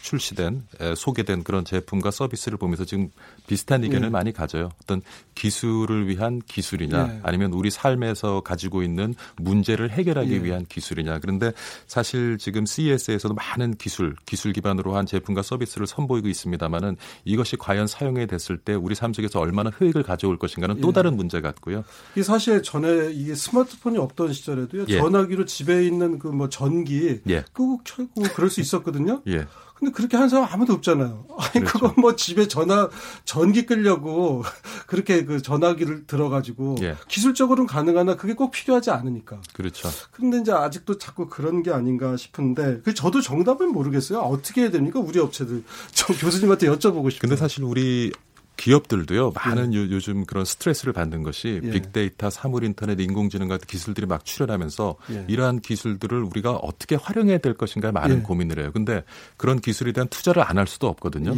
출시된 0.02 0.68
소개된 0.96 1.44
그런 1.44 1.66
제품과 1.66 2.12
서비스를 2.12 2.58
보면서 2.58 2.86
지금 2.86 3.10
비슷한 3.48 3.84
의견을 3.84 4.08
네. 4.08 4.10
많이 4.10 4.32
가져요. 4.34 4.70
어떤 4.84 5.02
기술을 5.36 6.08
위한 6.08 6.42
기술이냐 6.46 7.08
네. 7.08 7.20
아니면 7.24 7.54
우리 7.54 7.70
삶에서 7.70 8.42
가지고 8.42 8.84
있는 8.84 9.14
문제를 9.38 9.92
해결하기 9.92 10.30
네. 10.30 10.44
위한 10.44 10.66
기술이냐. 10.68 11.20
그런데 11.20 11.52
사실 11.88 12.38
지금 12.38 12.66
CES에서도 12.66 13.34
많은 13.36 13.76
기술, 13.76 14.16
기술 14.26 14.54
기반으로 14.54 14.96
한 14.96 15.06
제품과 15.06 15.42
서비스를 15.42 15.88
선보이고 15.88 16.28
있습니다만은 16.28 16.98
이것이 17.26 17.58
과연 17.58 17.88
사용이 17.88 18.28
됐을 18.28 18.58
때 18.58 18.74
우리 18.74 18.96
삶 18.96 19.14
속에서 19.14 19.40
얼마나 19.40 19.70
효익을 19.70 20.04
가져올 20.04 20.38
것인가는 20.38 20.82
또 20.82 20.90
예. 20.90 20.94
다른 20.94 21.16
문제 21.16 21.42
같고요. 21.42 21.84
이 22.16 22.24
사실 22.24 22.64
전에 22.64 23.12
이게 23.14 23.36
스마트폰이 23.36 23.98
없던 23.98 24.34
시절에도요. 24.34 24.86
예. 24.90 24.98
전화기로 24.98 25.46
집에 25.56 25.86
있는 25.86 26.20
그 26.20 26.36
뭐 26.36 26.50
전기 26.50 27.22
예. 27.30 27.46
끄고 27.54 27.80
켜고 27.86 28.24
그럴 28.36 28.50
수 28.50 28.60
있었거든요. 28.60 29.22
예. 29.28 29.48
근데 29.76 29.92
그렇게 29.92 30.16
하는 30.18 30.28
사람 30.30 30.48
아무도 30.52 30.74
없잖아요. 30.74 31.26
아니 31.38 31.52
그렇죠. 31.54 31.74
그건 31.74 31.94
뭐 31.98 32.16
집에 32.18 32.48
전화 32.48 32.90
전기 33.24 33.66
끌려고 33.66 34.44
그렇게 34.88 35.24
그 35.24 35.42
전화기를 35.42 36.08
들어가지고 36.08 36.76
예. 36.82 36.98
기술적으로는 37.08 37.68
가능하나 37.68 38.16
그게 38.18 38.34
꼭 38.34 38.52
필요하지 38.52 38.92
않으니까. 38.92 39.40
그렇죠. 39.54 39.90
그런데 40.12 40.40
이제 40.40 40.52
아직도 40.52 40.98
자꾸 40.98 41.28
그런 41.30 41.64
게 41.64 41.72
아닌가 41.72 42.18
싶은데 42.18 42.82
그 42.84 42.94
저도 42.94 43.22
정답은 43.22 43.72
모르겠어요. 43.72 44.20
어떻게 44.20 44.62
해야 44.62 44.72
됩니까 44.72 45.00
우리 45.00 45.20
업체들? 45.20 45.64
저 45.94 46.14
교수님한테 46.14 46.68
여쭤보고 46.68 47.12
싶어요. 47.12 47.20
근데 47.22 47.36
사실 47.38 47.64
우리 47.64 48.12
기업들도요 48.58 49.34
많은 49.36 49.74
예. 49.74 49.78
요, 49.92 50.00
즘 50.00 50.26
그런 50.26 50.46
스트레스를 50.46 50.94
받는 50.94 51.24
것이 51.24 51.62
예. 51.64 51.70
빅데이터, 51.70 52.30
사물 52.30 52.64
인터넷, 52.64 53.00
인공지능 53.00 53.48
같은 53.48 53.68
기술들이 53.68 54.08
막 54.08 54.26
출현하면서 54.26 54.96
예. 55.12 55.26
이러한 55.28 55.60
기술들을 55.60 56.24
우리가 56.24 56.54
어떻게 56.54 56.96
활용해야 56.96 57.38
될 57.38 57.54
것인가에 57.54 57.92
많은 57.92 58.18
예. 58.18 58.22
고민을 58.22 58.60
해요. 58.60 58.72
근데 58.74 59.04
그런 59.38 59.60
기술에 59.60 59.92
대한 59.92 60.08
투자를 60.08 60.42
안 60.42 60.56
할 60.56 60.68
수도 60.68 60.88
없거든요. 60.88 61.34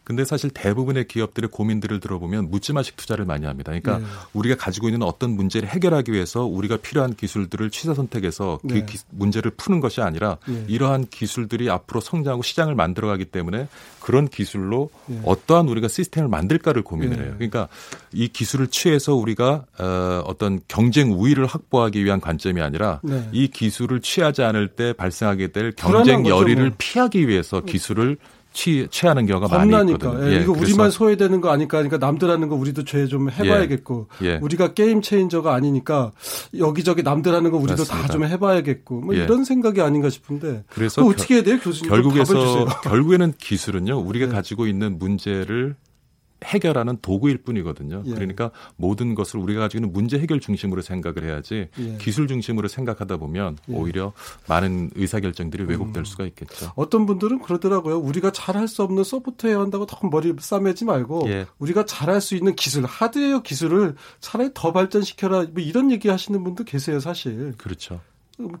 예. 0.00 0.10
근데 0.10 0.24
사실 0.24 0.50
대부분의 0.50 1.06
기업들의 1.06 1.50
고민들을 1.50 2.00
들어보면 2.00 2.50
묻지마식 2.50 2.96
투자를 2.96 3.24
많이 3.24 3.46
합니다. 3.46 3.70
그러니까 3.70 3.98
네. 3.98 4.04
우리가 4.32 4.56
가지고 4.56 4.88
있는 4.88 5.02
어떤 5.02 5.30
문제를 5.30 5.68
해결하기 5.68 6.12
위해서 6.12 6.44
우리가 6.44 6.78
필요한 6.78 7.14
기술들을 7.14 7.70
취사 7.70 7.94
선택해서 7.94 8.58
그 8.62 8.74
네. 8.74 8.86
그 8.86 8.98
문제를 9.10 9.52
푸는 9.52 9.80
것이 9.80 10.00
아니라 10.00 10.38
네. 10.46 10.64
이러한 10.68 11.06
기술들이 11.08 11.70
앞으로 11.70 12.00
성장하고 12.00 12.42
시장을 12.42 12.74
만들어가기 12.74 13.26
때문에 13.26 13.68
그런 14.00 14.26
기술로 14.26 14.90
네. 15.06 15.20
어떠한 15.24 15.68
우리가 15.68 15.88
시스템을 15.88 16.28
만들까를 16.28 16.82
고민을 16.82 17.16
네. 17.16 17.22
해요. 17.24 17.34
그러니까 17.36 17.68
이 18.12 18.28
기술을 18.28 18.68
취해서 18.68 19.14
우리가 19.14 19.66
어, 19.78 20.22
어떤 20.26 20.60
경쟁 20.66 21.12
우위를 21.12 21.46
확보하기 21.46 22.04
위한 22.04 22.20
관점이 22.20 22.60
아니라 22.60 23.00
네. 23.04 23.28
이 23.32 23.48
기술을 23.48 24.00
취하지 24.00 24.42
않을 24.42 24.68
때 24.68 24.92
발생하게 24.92 25.48
될 25.52 25.72
경쟁 25.72 26.26
열의를 26.26 26.68
뭐. 26.70 26.74
피하기 26.78 27.28
위해서 27.28 27.60
기술을 27.60 28.16
취, 28.52 28.86
취하는 28.90 29.26
경우가 29.26 29.46
겁나니까. 29.46 29.76
많이 29.78 29.92
있거든요. 29.92 30.32
예, 30.32 30.40
이거 30.42 30.52
우리만 30.52 30.90
소외되는 30.90 31.40
거 31.40 31.50
아니까 31.50 31.78
그러니까 31.78 31.98
남들 31.98 32.28
하는 32.30 32.48
거 32.48 32.56
우리도 32.56 32.84
죄 32.84 33.06
좀 33.06 33.30
해봐야겠고 33.30 34.08
예, 34.22 34.26
예. 34.26 34.38
우리가 34.42 34.74
게임 34.74 35.02
체인저가 35.02 35.54
아니니까 35.54 36.12
여기저기 36.58 37.02
남들 37.02 37.32
하는 37.34 37.50
거 37.50 37.56
우리도 37.58 37.84
다 37.84 38.08
좀 38.08 38.24
해봐야겠고 38.24 39.00
뭐 39.02 39.14
예. 39.16 39.24
이런 39.24 39.44
생각이 39.44 39.80
아닌가 39.80 40.10
싶은데 40.10 40.64
그래서 40.68 41.04
어떻게 41.04 41.34
해야 41.36 41.42
돼요 41.42 41.58
교수님 41.62 41.90
결국에서 41.90 42.66
결국에는 42.82 43.32
기술은요 43.38 43.98
우리가 44.00 44.26
네. 44.30 44.32
가지고 44.32 44.66
있는 44.66 44.98
문제를 44.98 45.76
해결하는 46.44 46.98
도구일 47.02 47.38
뿐이거든요. 47.38 48.02
예. 48.06 48.10
그러니까 48.10 48.50
모든 48.76 49.14
것을 49.14 49.40
우리가 49.40 49.60
가지고 49.60 49.84
있는 49.84 49.92
문제 49.92 50.18
해결 50.18 50.40
중심으로 50.40 50.82
생각을 50.82 51.24
해야지 51.24 51.68
예. 51.78 51.96
기술 51.98 52.28
중심으로 52.28 52.68
생각하다 52.68 53.18
보면 53.18 53.58
예. 53.68 53.74
오히려 53.74 54.12
많은 54.48 54.90
의사결정들이 54.94 55.64
왜곡될 55.64 56.02
음. 56.02 56.04
수가 56.04 56.24
있겠죠. 56.26 56.72
어떤 56.76 57.06
분들은 57.06 57.40
그러더라고요. 57.40 57.98
우리가 57.98 58.30
잘할 58.32 58.68
수 58.68 58.82
없는 58.82 59.04
소프트웨어 59.04 59.60
한다고 59.60 59.86
더 59.86 60.08
머리 60.08 60.34
싸매지 60.38 60.84
말고 60.84 61.24
예. 61.26 61.46
우리가 61.58 61.84
잘할 61.84 62.20
수 62.20 62.34
있는 62.34 62.54
기술, 62.54 62.84
하드웨어 62.84 63.42
기술을 63.42 63.94
차라리 64.20 64.50
더 64.54 64.72
발전시켜라. 64.72 65.46
뭐 65.52 65.62
이런 65.62 65.90
얘기 65.90 66.08
하시는 66.08 66.42
분도 66.42 66.64
계세요, 66.64 67.00
사실. 67.00 67.54
그렇죠. 67.58 68.00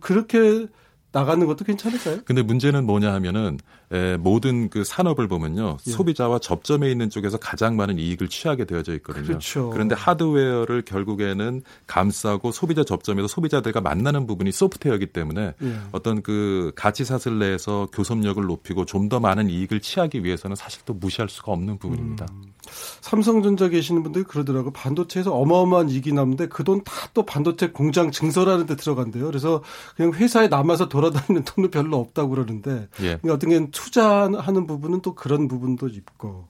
그렇게 0.00 0.66
나가는 1.12 1.44
것도 1.46 1.64
괜찮을까요? 1.64 2.20
근데 2.24 2.42
문제는 2.42 2.84
뭐냐 2.84 3.12
하면은 3.14 3.58
에, 3.92 4.16
모든 4.16 4.70
그 4.70 4.84
산업을 4.84 5.26
보면요 5.26 5.76
예. 5.86 5.90
소비자와 5.90 6.38
접점에 6.38 6.90
있는 6.90 7.10
쪽에서 7.10 7.38
가장 7.38 7.74
많은 7.76 7.98
이익을 7.98 8.28
취하게 8.28 8.64
되어져 8.64 8.94
있거든요. 8.94 9.24
그렇죠. 9.26 9.70
그런데 9.70 9.94
하드웨어를 9.96 10.82
결국에는 10.82 11.62
감싸고 11.88 12.52
소비자 12.52 12.84
접점에서 12.84 13.26
소비자들과 13.26 13.80
만나는 13.80 14.26
부분이 14.28 14.52
소프트웨어이기 14.52 15.06
때문에 15.06 15.54
예. 15.62 15.76
어떤 15.92 16.22
그 16.22 16.72
가치 16.76 17.04
사슬 17.04 17.38
내에서 17.40 17.88
교섭력을 17.92 18.42
높이고 18.44 18.84
좀 18.84 19.10
더 19.10 19.18
많은 19.18 19.50
이익을 19.50 19.80
취하기 19.80 20.22
위해서는 20.22 20.54
사실 20.54 20.82
또 20.84 20.94
무시할 20.94 21.28
수가 21.28 21.50
없는 21.50 21.78
부분입니다. 21.78 22.26
음. 22.30 22.52
삼성전자 23.00 23.68
계시는 23.68 24.02
분들이 24.04 24.24
그러더라고요. 24.24 24.72
반도체에서 24.72 25.34
어마어마한 25.34 25.88
이익이 25.90 26.12
남는데 26.12 26.46
그 26.48 26.62
돈 26.62 26.84
다 26.84 26.92
또 27.14 27.24
반도체 27.24 27.70
공장 27.70 28.12
증설하는 28.12 28.66
데 28.66 28.76
들어간대요. 28.76 29.26
그래서 29.26 29.62
그냥 29.96 30.12
회사에 30.12 30.46
남아서 30.46 30.88
돌아다니는 30.88 31.44
돈도 31.44 31.70
별로 31.70 31.98
없다고 31.98 32.30
그러는데 32.30 32.88
예. 33.00 33.16
그러니까 33.20 33.34
어떤 33.34 33.50
게 33.50 33.70
투자하는 33.84 34.66
부분은 34.66 35.00
또 35.02 35.14
그런 35.14 35.48
부분도 35.48 35.88
있고. 35.88 36.48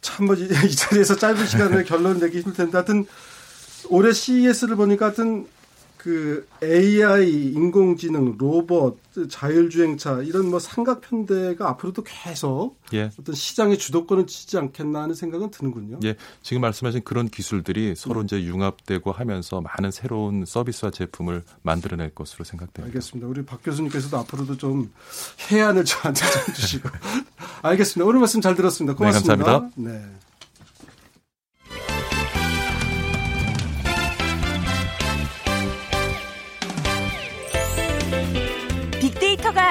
참 0.00 0.26
뭐 0.26 0.34
이 0.36 0.74
자리에서 0.76 1.16
짧은 1.16 1.46
시간에 1.46 1.82
결론 1.84 2.18
내기 2.18 2.38
힘들 2.40 2.54
텐데 2.54 2.72
하여튼 2.78 3.06
올해 3.88 4.12
CES를 4.12 4.76
보니까 4.76 5.06
하여튼 5.06 5.46
그 5.98 6.46
AI, 6.62 7.52
인공지능, 7.52 8.36
로봇, 8.38 8.98
자율주행차 9.28 10.22
이런 10.22 10.48
뭐 10.48 10.60
삼각 10.60 11.00
편대가 11.00 11.68
앞으로도 11.70 12.04
계속 12.04 12.76
예. 12.94 13.10
어떤 13.18 13.34
시장의 13.34 13.78
주도권을 13.78 14.28
치지 14.28 14.58
않겠나 14.58 15.02
하는 15.02 15.14
생각은 15.16 15.50
드는군요. 15.50 15.98
예, 16.04 16.14
지금 16.42 16.62
말씀하신 16.62 17.02
그런 17.02 17.28
기술들이 17.28 17.94
서로 17.96 18.20
네. 18.20 18.26
이제 18.26 18.42
융합되고 18.44 19.10
하면서 19.10 19.60
많은 19.60 19.90
새로운 19.90 20.44
서비스와 20.46 20.92
제품을 20.92 21.42
만들어낼 21.62 22.14
것으로 22.14 22.44
생각됩니다. 22.44 22.86
알겠습니다. 22.86 23.26
우리 23.26 23.44
박 23.44 23.60
교수님께서도 23.62 24.16
앞으로도 24.18 24.56
좀 24.56 24.92
해안을 25.50 25.84
저한테 25.84 26.20
좀 26.20 26.54
주시고 26.54 26.88
알겠습니다. 27.62 28.08
오늘 28.08 28.20
말씀 28.20 28.40
잘 28.40 28.54
들었습니다. 28.54 28.96
고맙습니다. 28.96 29.34
네, 29.34 29.42
감사합니다. 29.42 29.74
네. 29.76 30.27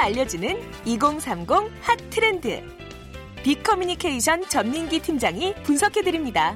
알려주는 0.07 0.57
2030 0.85 1.49
핫 1.81 1.97
트렌드. 2.09 2.61
빅커뮤니케이션 3.43 4.41
전민기 4.47 5.01
팀장이 5.01 5.53
분석해드립니다. 5.63 6.55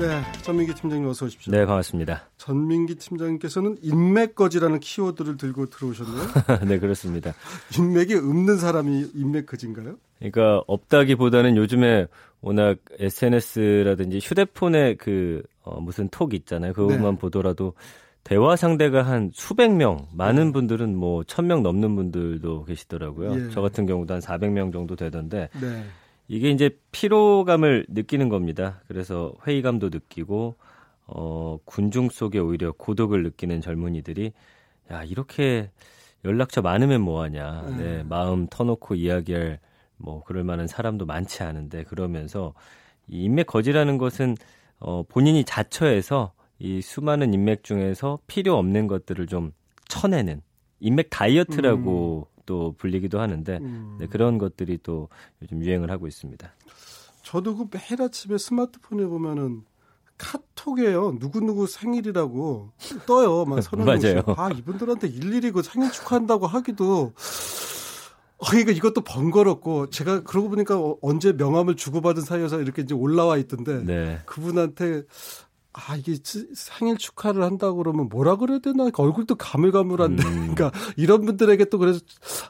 네, 0.00 0.22
전민기 0.40 0.72
팀장님 0.72 1.06
어서 1.06 1.26
오십시오. 1.26 1.52
네, 1.52 1.66
반갑습니다. 1.66 2.30
전민기 2.38 2.94
팀장님께서는 2.94 3.76
인맥거지라는 3.82 4.80
키워드를 4.80 5.36
들고 5.36 5.66
들어오셨네요. 5.66 6.26
네, 6.66 6.78
그렇습니다. 6.78 7.34
인맥이 7.78 8.14
없는 8.14 8.56
사람이 8.56 9.10
인맥거지인가요? 9.14 9.96
그러니까 10.20 10.62
없다기보다는 10.66 11.58
요즘에 11.58 12.06
워낙 12.40 12.78
SNS라든지 12.98 14.20
휴대폰에 14.22 14.94
그 14.94 15.42
어, 15.64 15.80
무슨 15.80 16.08
톡 16.08 16.32
있잖아요. 16.32 16.72
그것만 16.72 17.14
네. 17.14 17.18
보더라도 17.18 17.74
대화 18.24 18.56
상대가 18.56 19.02
한 19.02 19.30
수백 19.34 19.70
명, 19.74 20.06
많은 20.12 20.46
네. 20.46 20.52
분들은 20.52 20.96
뭐 20.96 21.24
천 21.24 21.46
명 21.46 21.62
넘는 21.62 21.94
분들도 21.94 22.64
계시더라고요. 22.64 23.48
예. 23.48 23.50
저 23.50 23.60
같은 23.60 23.86
경우도 23.86 24.14
한 24.14 24.20
400명 24.20 24.72
정도 24.72 24.96
되던데 24.96 25.50
네. 25.60 25.84
이게 26.26 26.50
이제 26.50 26.70
피로감을 26.90 27.86
느끼는 27.88 28.30
겁니다. 28.30 28.80
그래서 28.88 29.34
회의감도 29.46 29.90
느끼고 29.90 30.56
어 31.06 31.58
군중 31.66 32.08
속에 32.08 32.38
오히려 32.38 32.72
고독을 32.72 33.22
느끼는 33.24 33.60
젊은이들이 33.60 34.32
야 34.90 35.04
이렇게 35.04 35.70
연락처 36.24 36.62
많으면 36.62 37.02
뭐하냐, 37.02 37.66
네. 37.76 37.76
네, 37.76 38.02
마음 38.04 38.46
터놓고 38.48 38.94
이야기할 38.94 39.58
뭐 39.98 40.22
그럴 40.24 40.44
만한 40.44 40.66
사람도 40.66 41.04
많지 41.04 41.42
않은데 41.42 41.84
그러면서 41.84 42.54
이 43.06 43.24
인맥 43.24 43.46
거지라는 43.46 43.98
것은 43.98 44.34
어 44.78 45.02
본인이 45.06 45.44
자처해서 45.44 46.32
이 46.58 46.80
수많은 46.80 47.34
인맥 47.34 47.64
중에서 47.64 48.18
필요 48.26 48.56
없는 48.56 48.86
것들을 48.86 49.26
좀 49.26 49.52
쳐내는 49.88 50.42
인맥 50.80 51.08
다이어트라고 51.10 52.28
음. 52.30 52.42
또 52.46 52.74
불리기도 52.78 53.20
하는데 53.20 53.58
음. 53.58 53.96
네, 53.98 54.06
그런 54.06 54.38
것들이 54.38 54.78
또 54.82 55.08
요즘 55.42 55.62
유행을 55.62 55.90
하고 55.90 56.06
있습니다. 56.06 56.52
저도 57.22 57.56
그 57.56 57.66
매일 57.70 58.02
아침에 58.02 58.38
스마트폰에 58.38 59.06
보면은 59.06 59.62
카톡에요. 60.18 61.16
누구누구 61.18 61.66
생일이라고 61.66 62.70
떠요. 63.06 63.44
막 63.46 63.60
서너 63.62 63.84
맞아요. 63.84 64.22
아, 64.36 64.50
이분들한테 64.50 65.08
일일이 65.08 65.50
그 65.50 65.62
생일 65.62 65.90
축하한다고 65.90 66.46
하기도 66.46 67.12
어, 68.36 68.46
그러니까 68.46 68.72
이것도 68.72 69.00
번거롭고 69.00 69.90
제가 69.90 70.22
그러고 70.22 70.50
보니까 70.50 70.78
어, 70.78 70.98
언제 71.02 71.32
명함을 71.32 71.76
주고받은 71.76 72.22
사이여서 72.22 72.60
이렇게 72.60 72.82
이제 72.82 72.94
올라와 72.94 73.38
있던데 73.38 73.82
네. 73.82 74.20
그분한테 74.26 75.04
아, 75.76 75.96
이게 75.96 76.14
생일 76.54 76.96
축하를 76.96 77.42
한다고 77.42 77.78
그러면 77.78 78.08
뭐라 78.08 78.36
그래야 78.36 78.60
되나? 78.60 78.90
얼굴도 78.96 79.34
가물가물한데. 79.34 80.24
음. 80.24 80.54
그러니까 80.54 80.70
이런 80.96 81.24
분들에게 81.24 81.64
또 81.64 81.78
그래서 81.78 82.00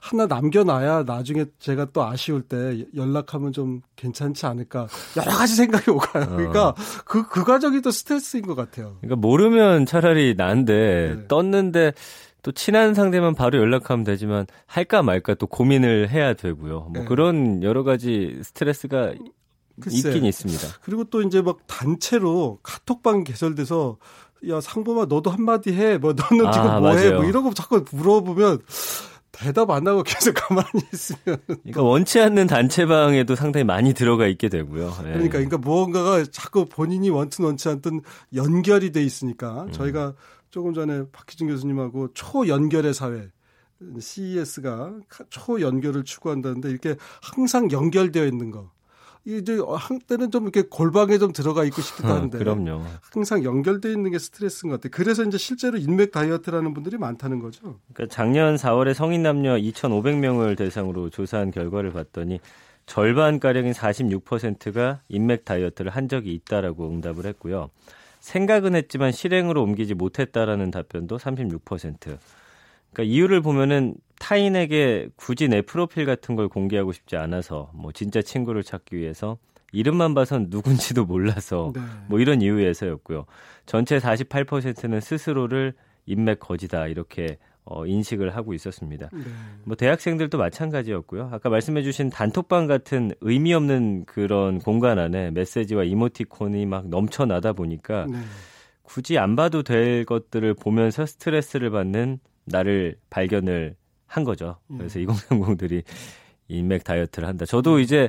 하나 0.00 0.26
남겨놔야 0.26 1.04
나중에 1.04 1.46
제가 1.58 1.86
또 1.92 2.04
아쉬울 2.04 2.42
때 2.42 2.84
연락하면 2.94 3.52
좀 3.52 3.80
괜찮지 3.96 4.44
않을까. 4.44 4.88
여러 5.16 5.30
가지 5.30 5.54
생각이 5.56 5.90
오가요. 5.90 6.24
어. 6.24 6.36
그러니까 6.36 6.74
그, 7.06 7.26
그 7.26 7.44
과정이 7.44 7.80
또 7.80 7.90
스트레스인 7.90 8.46
것 8.46 8.54
같아요. 8.54 8.98
그러니까 9.00 9.16
모르면 9.16 9.86
차라리 9.86 10.34
나은데 10.36 11.16
네. 11.16 11.26
떴는데 11.26 11.94
또 12.42 12.52
친한 12.52 12.92
상대만 12.92 13.34
바로 13.34 13.58
연락하면 13.58 14.04
되지만 14.04 14.46
할까 14.66 15.02
말까 15.02 15.32
또 15.34 15.46
고민을 15.46 16.10
해야 16.10 16.34
되고요. 16.34 16.90
뭐 16.92 17.02
네. 17.02 17.04
그런 17.06 17.62
여러 17.62 17.84
가지 17.84 18.38
스트레스가 18.42 19.14
글쎄. 19.80 20.08
있긴 20.08 20.24
있습니다. 20.24 20.68
그리고 20.82 21.04
또 21.04 21.22
이제 21.22 21.42
막 21.42 21.58
단체로 21.66 22.58
카톡방 22.62 23.24
개설돼서 23.24 23.98
야 24.48 24.60
상범아 24.60 25.06
너도 25.06 25.30
한마디 25.30 25.72
해. 25.72 25.98
뭐 25.98 26.12
너는 26.12 26.52
지금 26.52 26.68
아, 26.68 26.80
뭐해? 26.80 27.10
뭐 27.12 27.24
이런 27.24 27.44
거 27.44 27.52
자꾸 27.54 27.84
물어보면 27.90 28.60
대답 29.32 29.70
안 29.70 29.86
하고 29.86 30.02
계속 30.02 30.34
가만히 30.34 30.68
있으면. 30.92 31.40
그러니까 31.46 31.82
원치 31.82 32.20
않는 32.20 32.46
단체방에도 32.46 33.34
상당히 33.34 33.64
많이 33.64 33.92
들어가 33.92 34.26
있게 34.26 34.48
되고요. 34.48 34.90
네. 35.02 35.12
그러니까, 35.12 35.32
그러니까 35.32 35.58
무언가가 35.58 36.24
자꾸 36.30 36.66
본인이 36.66 37.10
원튼 37.10 37.44
원치 37.44 37.68
않든 37.68 38.00
연결이 38.34 38.92
돼 38.92 39.02
있으니까 39.02 39.64
음. 39.64 39.72
저희가 39.72 40.14
조금 40.50 40.72
전에 40.72 41.04
박희준 41.10 41.48
교수님하고 41.48 42.12
초연결의 42.14 42.94
사회 42.94 43.28
CES가 43.98 44.94
초연결을 45.30 46.04
추구한다는데 46.04 46.70
이렇게 46.70 46.96
항상 47.20 47.70
연결되어 47.72 48.24
있는 48.24 48.50
거. 48.50 48.70
이제 49.26 49.58
한때는 49.58 50.30
좀 50.30 50.44
이렇게 50.44 50.62
골방에 50.62 51.18
좀 51.18 51.32
들어가 51.32 51.64
있고 51.64 51.80
싶기도 51.80 52.08
한데. 52.08 52.38
그럼요. 52.38 52.82
항상 53.12 53.42
연결돼 53.42 53.90
있는 53.90 54.10
게 54.10 54.18
스트레스인 54.18 54.70
것 54.70 54.80
같아요. 54.80 54.90
그래서 54.92 55.24
이제 55.24 55.38
실제로 55.38 55.78
인맥 55.78 56.12
다이어트라는 56.12 56.74
분들이 56.74 56.98
많다는 56.98 57.38
거죠. 57.38 57.78
그러니까 57.92 58.14
작년 58.14 58.56
4월에 58.56 58.92
성인 58.92 59.22
남녀 59.22 59.56
2,500명을 59.56 60.56
대상으로 60.58 61.08
조사한 61.08 61.50
결과를 61.50 61.92
봤더니 61.92 62.40
절반 62.86 63.40
가량인 63.40 63.72
46%가 63.72 65.00
인맥 65.08 65.46
다이어트를 65.46 65.90
한 65.90 66.08
적이 66.08 66.34
있다라고 66.34 66.88
응답을 66.88 67.24
했고요. 67.24 67.70
생각은 68.20 68.74
했지만 68.74 69.12
실행으로 69.12 69.62
옮기지 69.62 69.94
못했다라는 69.94 70.70
답변도 70.70 71.16
36%. 71.16 72.18
그러니까 72.92 73.02
이유를 73.02 73.40
보면은 73.40 73.94
타인에게 74.18 75.08
굳이 75.16 75.48
내 75.48 75.62
프로필 75.62 76.06
같은 76.06 76.36
걸 76.36 76.48
공개하고 76.48 76.92
싶지 76.92 77.16
않아서 77.16 77.70
뭐 77.74 77.92
진짜 77.92 78.22
친구를 78.22 78.62
찾기 78.62 78.96
위해서 78.96 79.38
이름만 79.72 80.14
봐선 80.14 80.46
누군지도 80.50 81.04
몰라서 81.06 81.72
네. 81.74 81.80
뭐 82.08 82.20
이런 82.20 82.40
이유에서였고요. 82.40 83.26
전체 83.66 83.98
48%는 83.98 85.00
스스로를 85.00 85.74
인맥 86.06 86.38
거지다 86.40 86.86
이렇게 86.86 87.38
어, 87.64 87.86
인식을 87.86 88.36
하고 88.36 88.52
있었습니다. 88.52 89.08
네. 89.12 89.20
뭐 89.64 89.74
대학생들도 89.74 90.36
마찬가지였고요. 90.36 91.30
아까 91.32 91.48
말씀해주신 91.48 92.10
단톡방 92.10 92.66
같은 92.66 93.12
의미 93.20 93.54
없는 93.54 94.04
그런 94.04 94.58
공간 94.58 94.98
안에 94.98 95.30
메시지와 95.30 95.84
이모티콘이 95.84 96.66
막 96.66 96.88
넘쳐나다 96.88 97.54
보니까 97.54 98.06
네. 98.08 98.18
굳이 98.82 99.18
안 99.18 99.34
봐도 99.34 99.62
될 99.62 100.04
것들을 100.04 100.54
보면서 100.54 101.06
스트레스를 101.06 101.70
받는 101.70 102.18
나를 102.44 102.96
발견을 103.08 103.76
한 104.16 104.24
거죠. 104.24 104.56
그래서 104.68 104.98
음. 105.00 105.06
2030들이 105.06 105.82
인맥 106.48 106.84
다이어트를 106.84 107.26
한다. 107.28 107.44
저도 107.46 107.80
이제 107.80 108.08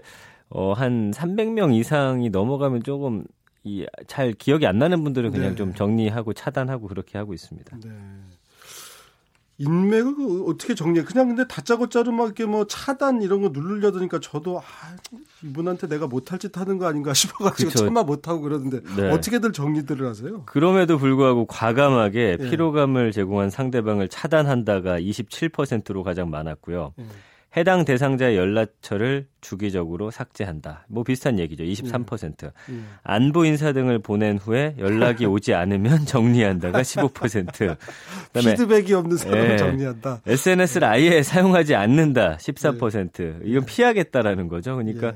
어, 0.50 0.74
한 0.74 1.12
300명 1.12 1.74
이상이 1.76 2.30
넘어가면 2.30 2.84
조금 2.84 3.26
이 3.64 3.86
잘 4.06 4.32
기억이 4.34 4.68
안 4.68 4.78
나는 4.78 5.04
분들은 5.04 5.32
그냥 5.32 5.50
네. 5.50 5.56
좀 5.56 5.74
정리하고 5.74 6.34
차단하고 6.34 6.88
그렇게 6.88 7.18
하고 7.18 7.34
있습니다. 7.34 7.78
네. 7.84 7.90
인맥을 9.58 10.16
그 10.16 10.46
어떻게 10.48 10.76
정리해? 10.76 11.06
그냥 11.06 11.28
근데 11.28 11.48
다짜고짜로 11.48 12.12
막 12.12 12.26
이렇게 12.26 12.46
뭐 12.46 12.68
차단 12.68 13.22
이런 13.22 13.42
거 13.42 13.50
누르려드니까 13.50 14.20
저도 14.20 14.60
아, 14.60 14.64
이분한테 15.44 15.88
내가 15.88 16.08
못할 16.08 16.40
짓 16.40 16.58
하는 16.58 16.78
거 16.78 16.88
아닌가 16.88 17.14
싶어가지고 17.16 17.70
그쵸. 17.70 17.86
차마 17.86 18.04
못하고 18.04 18.42
그러는데 18.42 18.82
네. 18.98 19.12
어떻게들 19.12 19.54
정리들을 19.54 20.06
하세요? 20.08 20.44
그럼에도 20.46 20.98
불구하고 20.98 21.46
과감하게 21.46 22.38
예. 22.40 22.50
피로감을 22.50 23.12
제공한 23.14 23.50
상대방을 23.50 24.10
차단한다가 24.10 25.00
27%로 25.00 26.04
가장 26.04 26.30
많았고요. 26.30 26.94
예. 27.00 27.06
해당 27.58 27.86
대상자의 27.86 28.36
연락처를 28.36 29.28
주기적으로 29.40 30.12
삭제한다. 30.12 30.86
뭐 30.90 31.04
비슷한 31.04 31.40
얘기죠. 31.40 31.64
23%. 31.64 32.44
음. 32.44 32.52
음. 32.70 32.90
안부 33.04 33.46
인사 33.46 33.72
등을 33.72 34.00
보낸 34.00 34.38
후에 34.38 34.76
연락이 34.78 35.26
오지 35.26 35.54
않으면 35.54 36.06
정리한다가 36.06 36.82
15%. 36.82 37.14
그다음에 37.54 37.78
피드백이 38.34 38.94
없는 38.94 39.18
사람을 39.18 39.52
예, 39.52 39.58
정리한다. 39.58 40.22
SNS를 40.26 40.88
아예 40.88 41.24
사용하지 41.24 41.76
않는다. 41.76 42.38
14%. 42.38 43.22
예. 43.22 43.50
이건 43.50 43.66
피하겠다라는 43.66 44.50
거죠. 44.50 44.76
그러니까 44.76 45.08
예. 45.08 45.14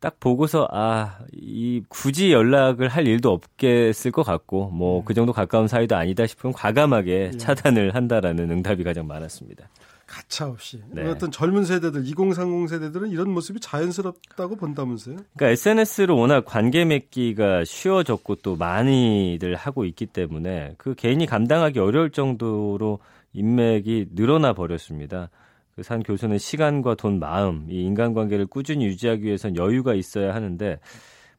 딱 0.00 0.20
보고서 0.20 0.68
아, 0.70 1.18
이 1.32 1.82
굳이 1.88 2.32
연락을 2.32 2.88
할 2.88 3.06
일도 3.06 3.32
없겠을 3.32 4.12
것 4.12 4.22
같고 4.22 4.70
뭐그 4.70 5.12
음. 5.12 5.14
정도 5.14 5.32
가까운 5.32 5.68
사이도 5.68 5.96
아니다 5.96 6.26
싶으면 6.26 6.52
과감하게 6.52 7.30
예. 7.34 7.36
차단을 7.36 7.94
한다라는 7.94 8.50
응답이 8.50 8.84
가장 8.84 9.06
많았습니다. 9.06 9.68
가차 10.06 10.48
없이 10.48 10.82
네. 10.90 11.08
어떤 11.08 11.30
젊은 11.30 11.64
세대들 11.64 12.06
2030 12.06 12.68
세대들은 12.68 13.10
이런 13.10 13.30
모습이 13.30 13.60
자연스럽다고 13.60 14.56
본다면서요? 14.56 15.16
그러니까 15.36 15.48
SNS로 15.48 16.16
워낙 16.16 16.44
관계 16.44 16.84
맺기가 16.84 17.64
쉬워졌고 17.64 18.36
또 18.36 18.56
많이들 18.56 19.54
하고 19.56 19.84
있기 19.84 20.06
때문에 20.06 20.74
그 20.78 20.94
개인이 20.94 21.24
감당하기 21.26 21.80
어려울 21.80 22.10
정도로 22.10 23.00
인맥이 23.32 24.10
늘어나 24.14 24.52
버렸습니다. 24.52 25.30
그 25.76 25.82
산 25.82 26.02
교수는 26.02 26.38
시간과 26.38 26.94
돈, 26.94 27.20
마음, 27.20 27.66
이 27.70 27.84
인간관계를 27.84 28.46
꾸준히 28.46 28.86
유지하기 28.86 29.24
위해선 29.24 29.56
여유가 29.56 29.94
있어야 29.94 30.34
하는데 30.34 30.80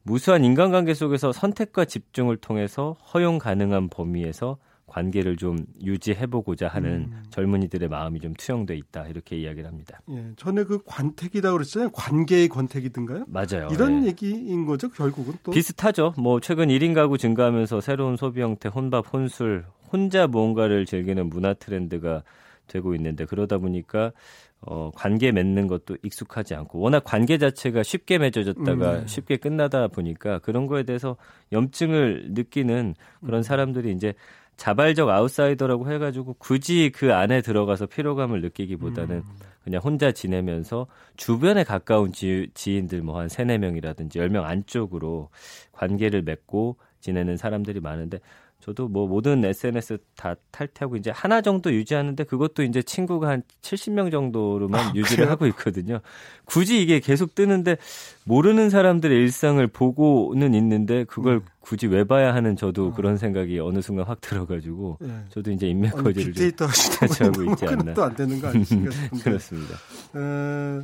무수한 0.04 0.44
인간관계 0.44 0.94
속에서 0.94 1.32
선택과 1.32 1.84
집중을 1.84 2.36
통해서 2.36 2.96
허용 3.12 3.38
가능한 3.38 3.88
범위에서 3.88 4.56
관계를 4.88 5.36
좀 5.36 5.58
유지해보고자 5.82 6.66
하는 6.66 7.10
음. 7.12 7.22
젊은이들의 7.30 7.88
마음이 7.88 8.20
좀 8.20 8.34
투영돼 8.34 8.74
있다 8.76 9.06
이렇게 9.06 9.36
이야기를 9.36 9.68
합니다. 9.68 10.00
예, 10.10 10.32
전에 10.36 10.64
그 10.64 10.80
관택이라고 10.84 11.58
그랬잖아요. 11.58 11.90
관계의 11.90 12.48
권택이든가요? 12.48 13.26
맞아요. 13.28 13.68
이런 13.70 14.04
예. 14.04 14.08
얘기인 14.08 14.64
거죠. 14.64 14.88
결국은 14.88 15.34
또 15.42 15.52
비슷하죠. 15.52 16.14
뭐 16.18 16.40
최근 16.40 16.68
1인 16.68 16.94
가구 16.94 17.18
증가하면서 17.18 17.80
새로운 17.80 18.16
소비 18.16 18.40
형태, 18.40 18.68
혼밥, 18.68 19.12
혼술, 19.12 19.66
혼자 19.92 20.26
무언가를 20.26 20.86
즐기는 20.86 21.28
문화 21.28 21.54
트렌드가 21.54 22.22
되고 22.66 22.94
있는데 22.94 23.24
그러다 23.24 23.58
보니까 23.58 24.12
어, 24.60 24.90
관계 24.94 25.30
맺는 25.30 25.68
것도 25.68 25.96
익숙하지 26.02 26.54
않고 26.54 26.80
워낙 26.80 27.04
관계 27.04 27.38
자체가 27.38 27.82
쉽게 27.82 28.18
맺어졌다가 28.18 28.92
음, 28.92 29.00
네. 29.00 29.06
쉽게 29.06 29.36
끝나다 29.36 29.86
보니까 29.86 30.40
그런 30.40 30.66
거에 30.66 30.82
대해서 30.82 31.16
염증을 31.52 32.30
느끼는 32.30 32.94
그런 33.24 33.38
음. 33.38 33.42
사람들이 33.42 33.92
이제 33.92 34.14
자발적 34.58 35.08
아웃사이더라고 35.08 35.90
해가지고 35.90 36.34
굳이 36.38 36.90
그 36.94 37.14
안에 37.14 37.40
들어가서 37.40 37.86
피로감을 37.86 38.42
느끼기보다는 38.42 39.16
음. 39.18 39.22
그냥 39.64 39.80
혼자 39.82 40.12
지내면서 40.12 40.86
주변에 41.16 41.62
가까운 41.64 42.12
지, 42.12 42.48
지인들 42.54 43.00
뭐 43.02 43.18
한 43.20 43.28
세네 43.28 43.58
명이라든지 43.58 44.18
열 44.18 44.28
명 44.28 44.44
안쪽으로 44.44 45.30
관계를 45.72 46.22
맺고 46.22 46.76
지내는 47.00 47.36
사람들이 47.36 47.80
많은데 47.80 48.18
저도 48.60 48.88
뭐 48.88 49.06
모든 49.06 49.44
SNS 49.44 49.98
다 50.16 50.34
탈퇴하고 50.50 50.96
이제 50.96 51.10
하나 51.10 51.40
정도 51.40 51.72
유지하는데 51.72 52.24
그것도 52.24 52.64
이제 52.64 52.82
친구가 52.82 53.28
한 53.28 53.42
70명 53.62 54.10
정도로만 54.10 54.80
아, 54.80 54.92
유지를 54.94 55.24
그래요? 55.24 55.30
하고 55.30 55.46
있거든요. 55.46 56.00
굳이 56.44 56.82
이게 56.82 56.98
계속 56.98 57.34
뜨는데 57.36 57.76
모르는 58.24 58.68
사람들의 58.68 59.16
일상을 59.16 59.64
보고는 59.68 60.54
있는데 60.54 61.04
그걸 61.04 61.36
음. 61.36 61.40
굳이 61.60 61.86
왜 61.86 62.02
봐야 62.04 62.34
하는 62.34 62.56
저도 62.56 62.88
어. 62.88 62.94
그런 62.94 63.16
생각이 63.16 63.60
어느 63.60 63.80
순간 63.80 64.06
확 64.06 64.20
들어가지고 64.20 64.98
네. 65.00 65.24
저도 65.30 65.50
이제 65.52 65.68
인맥 65.68 65.92
거지를 65.92 66.32
빅데이터 66.32 66.66
하고 66.66 67.44
있지 67.52 67.64
않나. 67.66 67.94
또 67.94 68.02
안 68.02 68.16
되는 68.16 68.40
거 68.40 68.48
아니신가. 68.48 68.90
그렇습니다. 69.22 69.74
에, 70.16 70.80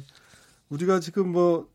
우리가 0.69 1.01
지금 1.01 1.33
뭐 1.33 1.69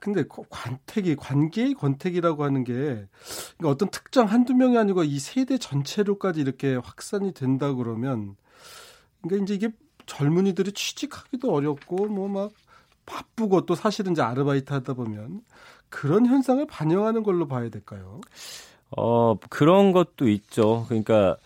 근데 0.00 0.24
관택이 0.48 1.16
관계의 1.16 1.74
권택이라고 1.74 2.44
하는 2.44 2.64
게 2.64 2.72
그러니까 2.72 3.68
어떤 3.68 3.90
특정 3.90 4.26
한두 4.26 4.54
명이 4.54 4.76
아니고 4.78 5.04
이 5.04 5.18
세대 5.18 5.58
전체로까지 5.58 6.40
이렇게 6.40 6.74
확산이 6.76 7.32
된다 7.32 7.72
그러면 7.72 8.36
그러니까 9.22 9.44
이제 9.44 9.54
이게 9.54 9.74
젊은이들이 10.06 10.72
취직하기도 10.72 11.52
어렵고 11.52 12.06
뭐 12.06 12.28
막 12.28 12.52
바쁘고 13.10 13.66
또 13.66 13.74
사실은 13.74 14.12
이제 14.12 14.22
아르바이트 14.22 14.72
하다 14.72 14.94
보면 14.94 15.42
그런 15.88 16.26
현상을 16.26 16.64
반영하는 16.66 17.22
걸로 17.24 17.48
봐야 17.48 17.68
될까요? 17.68 18.20
어, 18.96 19.34
그런 19.48 19.92
것도 19.92 20.28
있죠. 20.28 20.84
그러니까 20.88 21.36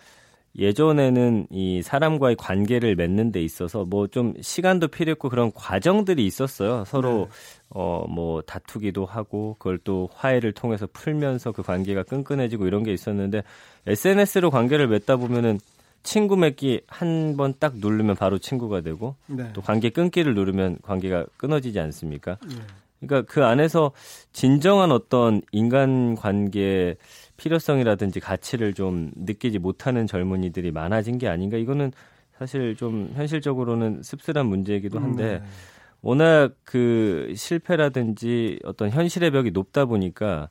예전에는 0.57 1.49
이 1.51 1.83
사람과의 1.83 2.37
관계를 2.37 2.95
맺는 2.95 3.33
데 3.33 3.43
있어서 3.43 3.85
뭐 3.85 4.07
좀 4.09 4.35
시간도 4.41 4.89
필요했고 4.89 5.29
그런 5.29 5.51
과정들이 5.53 6.25
있었어요. 6.27 6.85
서로 6.85 7.29
네. 7.31 7.71
어뭐 7.71 8.43
다투기도 8.43 9.05
하고 9.07 9.57
그걸 9.59 9.79
또 9.83 10.09
화해를 10.15 10.53
통해서 10.53 10.87
풀면서 10.93 11.53
그 11.53 11.63
관계가 11.63 12.05
끈끈해지고 12.05 12.67
이런 12.67 12.85
게 12.85 12.93
있었는데 12.93 13.43
SNS로 13.87 14.51
관계를 14.51 14.87
맺다 14.89 15.17
보면은 15.17 15.59
친구 16.05 16.37
맺기 16.37 16.83
한 16.87 17.37
번 17.37 17.55
딱 17.59 17.79
누르면 17.79 18.15
바로 18.17 18.39
친구가 18.39 18.83
되고 18.83 19.17
네. 19.27 19.51
또 19.55 19.61
관계 19.63 19.91
끊기를 19.91 20.35
누르면 20.35 20.79
관계가 20.83 21.27
끊어지지 21.37 21.81
않습니까? 21.81 22.37
네. 22.47 22.55
그러니까 23.01 23.31
그 23.33 23.45
안에서 23.45 23.91
진정한 24.33 24.93
어떤 24.93 25.43
인간 25.53 26.15
관계 26.15 26.97
필요성이라든지 27.37 28.21
가치를 28.21 28.75
좀 28.75 29.11
느끼지 29.17 29.59
못하는 29.59 30.07
젊은이들이 30.07 30.71
많아진 30.73 31.19
게 31.19 31.29
아닌가 31.29 31.57
이거는 31.57 31.93
사실 32.39 32.77
좀 32.77 33.11
현실적으로는 33.15 34.03
씁쓸한 34.03 34.47
문제이기도 34.47 34.99
한데 34.99 35.37
음, 35.37 35.41
네. 35.41 35.43
워낙 36.03 36.55
그 36.65 37.33
실패라든지 37.35 38.59
어떤 38.65 38.91
현실의 38.91 39.31
벽이 39.31 39.51
높다 39.53 39.87
보니까 39.87 40.51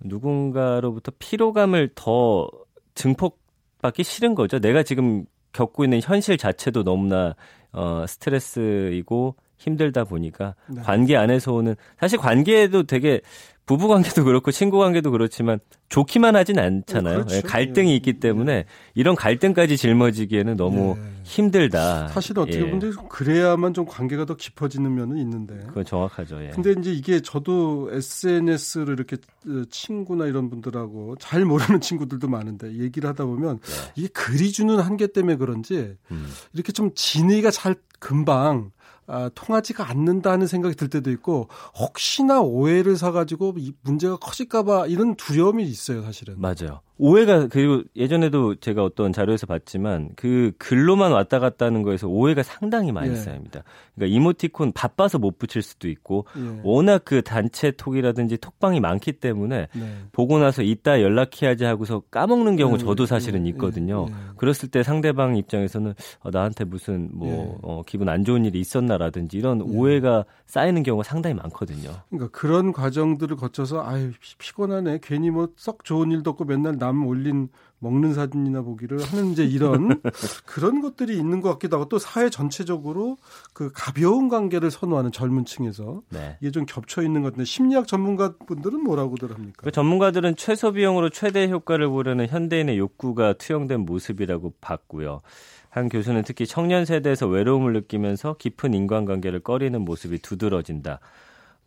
누군가로부터 0.00 1.12
피로감을 1.18 1.90
더 1.94 2.48
증폭받기 2.94 4.02
싫은 4.02 4.34
거죠. 4.34 4.58
내가 4.58 4.82
지금 4.82 5.24
겪고 5.52 5.84
있는 5.84 6.00
현실 6.02 6.36
자체도 6.36 6.82
너무나 6.82 7.34
어 7.72 8.04
스트레스이고 8.06 9.36
힘들다 9.62 10.04
보니까 10.04 10.54
네. 10.68 10.82
관계 10.82 11.16
안에서 11.16 11.52
오는 11.52 11.76
사실 11.98 12.18
관계에도 12.18 12.82
되게 12.82 13.20
부부 13.64 13.86
관계도 13.86 14.24
그렇고 14.26 14.50
친구 14.50 14.78
관계도 14.78 15.12
그렇지만 15.12 15.60
좋기만 15.88 16.34
하진 16.34 16.58
않잖아요. 16.58 17.14
어, 17.14 17.24
그렇죠. 17.24 17.36
예, 17.36 17.40
갈등이 17.42 17.92
예. 17.92 17.96
있기 17.96 18.14
때문에 18.14 18.64
이런 18.94 19.14
갈등까지 19.14 19.76
짊어지기에는 19.76 20.56
너무 20.56 20.96
네. 20.96 21.02
힘들다. 21.22 22.08
사실 22.08 22.38
어떻게 22.38 22.58
예. 22.58 22.70
보면 22.70 23.08
그래야만 23.08 23.72
좀 23.72 23.86
관계가 23.86 24.24
더 24.24 24.34
깊어지는 24.34 24.92
면은 24.94 25.18
있는데. 25.18 25.54
그건 25.68 25.84
정확하죠. 25.84 26.42
예. 26.42 26.50
근데 26.50 26.74
이제 26.78 26.92
이게 26.92 27.20
저도 27.20 27.90
SNS를 27.92 28.94
이렇게 28.94 29.16
어, 29.46 29.62
친구나 29.70 30.26
이런 30.26 30.50
분들하고 30.50 31.16
잘 31.20 31.44
모르는 31.44 31.80
친구들도 31.80 32.26
많은데 32.28 32.78
얘기를 32.78 33.08
하다 33.08 33.26
보면 33.26 33.60
네. 33.60 33.92
이게 33.94 34.08
글이 34.08 34.50
주는 34.50 34.80
한계 34.80 35.06
때문에 35.06 35.36
그런지 35.36 35.96
음. 36.10 36.26
이렇게 36.52 36.72
좀 36.72 36.90
진의가 36.94 37.52
잘 37.52 37.76
금방 38.00 38.72
아, 39.06 39.30
통하지가 39.34 39.88
않는다는 39.90 40.46
생각이 40.46 40.74
들 40.76 40.88
때도 40.88 41.10
있고 41.10 41.48
혹시나 41.78 42.40
오해를 42.40 42.96
사가지고 42.96 43.54
이 43.58 43.72
문제가 43.82 44.16
커질까봐 44.16 44.86
이런 44.86 45.16
두려움이 45.16 45.64
있어요 45.64 46.02
사실은. 46.02 46.34
맞아요. 46.38 46.80
오해가 46.98 47.48
그리고 47.48 47.82
예전에도 47.96 48.54
제가 48.54 48.84
어떤 48.84 49.12
자료에서 49.12 49.46
봤지만 49.46 50.10
그 50.14 50.52
글로만 50.58 51.10
왔다 51.10 51.40
갔다 51.40 51.66
하는 51.66 51.82
거에서 51.82 52.06
오해가 52.06 52.44
상당히 52.44 52.92
많이 52.92 53.10
예. 53.10 53.16
쌓입니다. 53.16 53.64
그러니까 53.96 54.16
이모티콘 54.16 54.70
바빠서 54.70 55.18
못 55.18 55.36
붙일 55.36 55.62
수도 55.62 55.88
있고 55.88 56.26
예. 56.36 56.60
워낙 56.62 57.02
그 57.04 57.22
단체 57.22 57.72
톡이라든지 57.72 58.36
톡방이 58.36 58.78
많기 58.78 59.12
때문에 59.14 59.66
네. 59.74 59.96
보고 60.12 60.38
나서 60.38 60.62
이따 60.62 61.02
연락해야지 61.02 61.64
하고서 61.64 62.02
까먹는 62.12 62.54
경우 62.54 62.76
네. 62.76 62.84
저도 62.84 63.06
사실은 63.06 63.46
예. 63.46 63.50
있거든요. 63.50 64.06
예. 64.08 64.14
그랬을 64.36 64.68
때 64.70 64.84
상대방 64.84 65.36
입장에서는 65.36 65.94
어, 66.20 66.30
나한테 66.30 66.64
무슨 66.64 67.08
뭐 67.12 67.28
예. 67.28 67.58
어, 67.62 67.82
기분 67.84 68.10
안 68.10 68.24
좋은 68.24 68.44
일이 68.44 68.60
있었나 68.60 68.91
라든지 68.98 69.36
이런 69.38 69.60
예. 69.60 69.76
오해가 69.76 70.24
쌓이는 70.46 70.82
경우가 70.82 71.02
상당히 71.04 71.34
많거든요. 71.34 71.90
그러니까 72.10 72.30
그런 72.38 72.72
과정들을 72.72 73.36
거쳐서 73.36 73.84
아유 73.86 74.12
피곤하네 74.38 75.00
괜히 75.02 75.30
뭐 75.30 75.48
썩 75.56 75.84
좋은 75.84 76.10
일도 76.10 76.30
없고 76.30 76.44
맨날 76.44 76.78
남 76.78 77.06
올린 77.06 77.48
먹는 77.82 78.14
사진이나 78.14 78.62
보기를 78.62 79.02
하는 79.02 79.32
이제 79.32 79.44
이런 79.44 80.00
그런 80.46 80.80
것들이 80.80 81.16
있는 81.18 81.40
것 81.40 81.50
같기도 81.54 81.76
하고 81.76 81.88
또 81.88 81.98
사회 81.98 82.30
전체적으로 82.30 83.18
그 83.52 83.70
가벼운 83.74 84.28
관계를 84.28 84.70
선호하는 84.70 85.10
젊은 85.10 85.44
층에서 85.44 86.02
네. 86.10 86.36
이게 86.40 86.52
좀 86.52 86.64
겹쳐 86.64 87.02
있는 87.02 87.22
것 87.22 87.28
같은데 87.28 87.44
심리학 87.44 87.88
전문가 87.88 88.36
분들은 88.46 88.84
뭐라고들 88.84 89.32
합니까? 89.32 89.62
그 89.64 89.72
전문가들은 89.72 90.36
최소 90.36 90.72
비용으로 90.72 91.10
최대 91.10 91.48
효과를 91.48 91.88
보려는 91.88 92.28
현대인의 92.28 92.78
욕구가 92.78 93.32
투영된 93.34 93.80
모습이라고 93.80 94.54
봤고요. 94.60 95.22
한 95.68 95.88
교수는 95.88 96.22
특히 96.22 96.46
청년 96.46 96.84
세대에서 96.84 97.26
외로움을 97.26 97.72
느끼면서 97.72 98.36
깊은 98.38 98.74
인간관계를 98.74 99.40
꺼리는 99.40 99.80
모습이 99.80 100.18
두드러진다. 100.18 101.00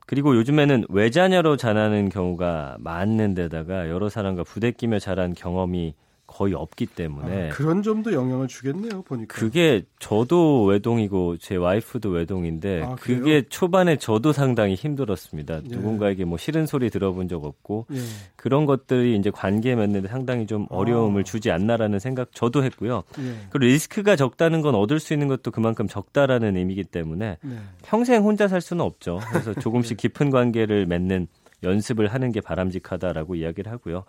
그리고 0.05 0.35
요즘에는 0.37 0.85
외자녀로 0.87 1.57
자라는 1.57 2.09
경우가 2.09 2.77
많은 2.79 3.33
데다가 3.33 3.89
여러 3.89 4.07
사람과 4.07 4.43
부대끼며 4.43 4.99
자란 4.99 5.33
경험이 5.33 5.95
거의 6.35 6.53
없기 6.53 6.87
때문에 6.87 7.49
아, 7.49 7.53
그런 7.53 7.81
점도 7.81 8.11
영향을 8.11 8.49
주겠네요 8.49 9.03
보니까 9.03 9.33
그게 9.33 9.85
저도 9.99 10.65
외동이고 10.65 11.37
제 11.37 11.55
와이프도 11.55 12.09
외동인데 12.09 12.83
아, 12.83 12.95
그게 12.95 13.43
초반에 13.47 13.95
저도 13.95 14.33
상당히 14.33 14.75
힘들었습니다 14.75 15.61
예. 15.63 15.75
누군가에게 15.75 16.25
뭐 16.25 16.37
싫은 16.37 16.65
소리 16.65 16.89
들어본 16.89 17.29
적 17.29 17.45
없고 17.45 17.85
예. 17.93 17.99
그런 18.35 18.65
것들이 18.65 19.15
이제 19.15 19.31
관계 19.31 19.75
맺는데 19.75 20.09
상당히 20.09 20.45
좀 20.45 20.65
어려움을 20.69 21.21
아. 21.21 21.23
주지 21.23 21.51
않나라는 21.51 21.99
생각 21.99 22.33
저도 22.33 22.65
했고요 22.65 23.03
예. 23.19 23.35
그리고 23.49 23.59
리스크가 23.59 24.17
적다는 24.17 24.59
건 24.61 24.75
얻을 24.75 24.99
수 24.99 25.13
있는 25.13 25.29
것도 25.29 25.51
그만큼 25.51 25.87
적다라는 25.87 26.57
의미이기 26.57 26.83
때문에 26.83 27.37
네. 27.41 27.57
평생 27.81 28.23
혼자 28.23 28.49
살 28.49 28.59
수는 28.59 28.83
없죠 28.83 29.21
그래서 29.31 29.53
조금씩 29.61 29.95
네. 29.95 30.01
깊은 30.01 30.31
관계를 30.31 30.85
맺는 30.85 31.27
연습을 31.63 32.07
하는 32.07 32.31
게 32.31 32.41
바람직하다라고 32.41 33.35
이야기를 33.35 33.71
하고요. 33.71 34.03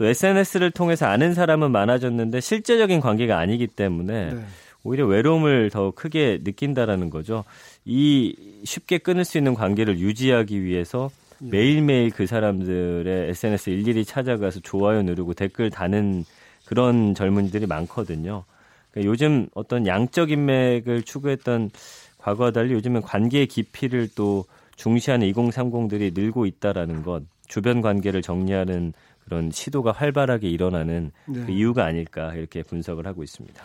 또 0.00 0.06
SNS를 0.06 0.70
통해서 0.70 1.04
아는 1.04 1.34
사람은 1.34 1.70
많아졌는데 1.72 2.40
실제적인 2.40 3.00
관계가 3.00 3.38
아니기 3.38 3.66
때문에 3.66 4.32
네. 4.32 4.44
오히려 4.82 5.06
외로움을 5.06 5.68
더 5.68 5.90
크게 5.90 6.38
느낀다라는 6.42 7.10
거죠. 7.10 7.44
이 7.84 8.34
쉽게 8.64 8.96
끊을 8.96 9.26
수 9.26 9.36
있는 9.36 9.52
관계를 9.52 9.98
유지하기 9.98 10.64
위해서 10.64 11.10
예. 11.42 11.48
매일매일 11.50 12.12
그 12.12 12.26
사람들의 12.26 13.28
SNS 13.28 13.68
일일이 13.68 14.06
찾아가서 14.06 14.60
좋아요 14.60 15.02
누르고 15.02 15.34
댓글 15.34 15.68
다는 15.68 16.24
그런 16.64 17.14
젊은이들이 17.14 17.66
많거든요. 17.66 18.44
그러니까 18.92 19.10
요즘 19.10 19.48
어떤 19.52 19.86
양적 19.86 20.30
인맥을 20.30 21.02
추구했던 21.02 21.72
과거와 22.16 22.52
달리 22.52 22.72
요즘은 22.72 23.02
관계의 23.02 23.48
깊이를 23.48 24.08
또 24.14 24.46
중시하는 24.76 25.30
2030들이 25.30 26.14
늘고 26.14 26.46
있다라는 26.46 27.02
것, 27.02 27.22
주변 27.48 27.82
관계를 27.82 28.22
정리하는 28.22 28.94
그런 29.30 29.52
시도가 29.52 29.92
활발하게 29.92 30.50
일어나는 30.50 31.12
네. 31.28 31.46
그 31.46 31.52
이유가 31.52 31.84
아닐까 31.84 32.34
이렇게 32.34 32.64
분석을 32.64 33.06
하고 33.06 33.22
있습니다. 33.22 33.64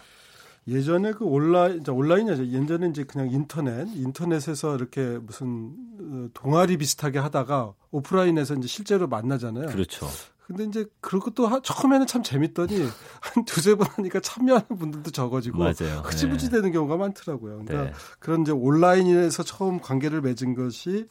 예전에 0.68 1.12
그 1.12 1.26
온라인, 1.26 1.84
온라인이죠. 1.88 2.46
예전에 2.46 2.90
이제 2.90 3.04
그냥 3.04 3.32
인터넷, 3.32 3.88
인터넷에서 3.96 4.76
이렇게 4.76 5.18
무슨 5.20 5.74
어, 6.00 6.30
동아리 6.36 6.78
비슷하게 6.78 7.18
하다가 7.18 7.74
오프라인에서 7.90 8.54
이제 8.56 8.68
실제로 8.68 9.08
만나잖아요. 9.08 9.66
그렇죠. 9.68 10.08
근데 10.48 10.64
이제 10.66 10.86
그것도 11.02 11.48
하, 11.48 11.60
처음에는 11.60 12.06
참 12.06 12.22
재밌더니 12.22 12.78
한 13.20 13.46
두세 13.46 13.74
번 13.76 13.88
하니까 13.92 14.20
참여하는 14.20 14.68
분들도 14.78 15.10
적어지고 15.10 15.58
맞아요. 15.58 16.02
흐지부지 16.04 16.50
네. 16.50 16.58
되는 16.58 16.72
경우가 16.72 16.98
많더라고요. 16.98 17.64
그러니까 17.66 17.86
네. 17.86 17.94
그런 18.20 18.42
이제 18.42 18.52
온라인에서 18.52 19.42
처음 19.44 19.80
관계를 19.80 20.22
맺은 20.22 20.54
것이 20.54 21.08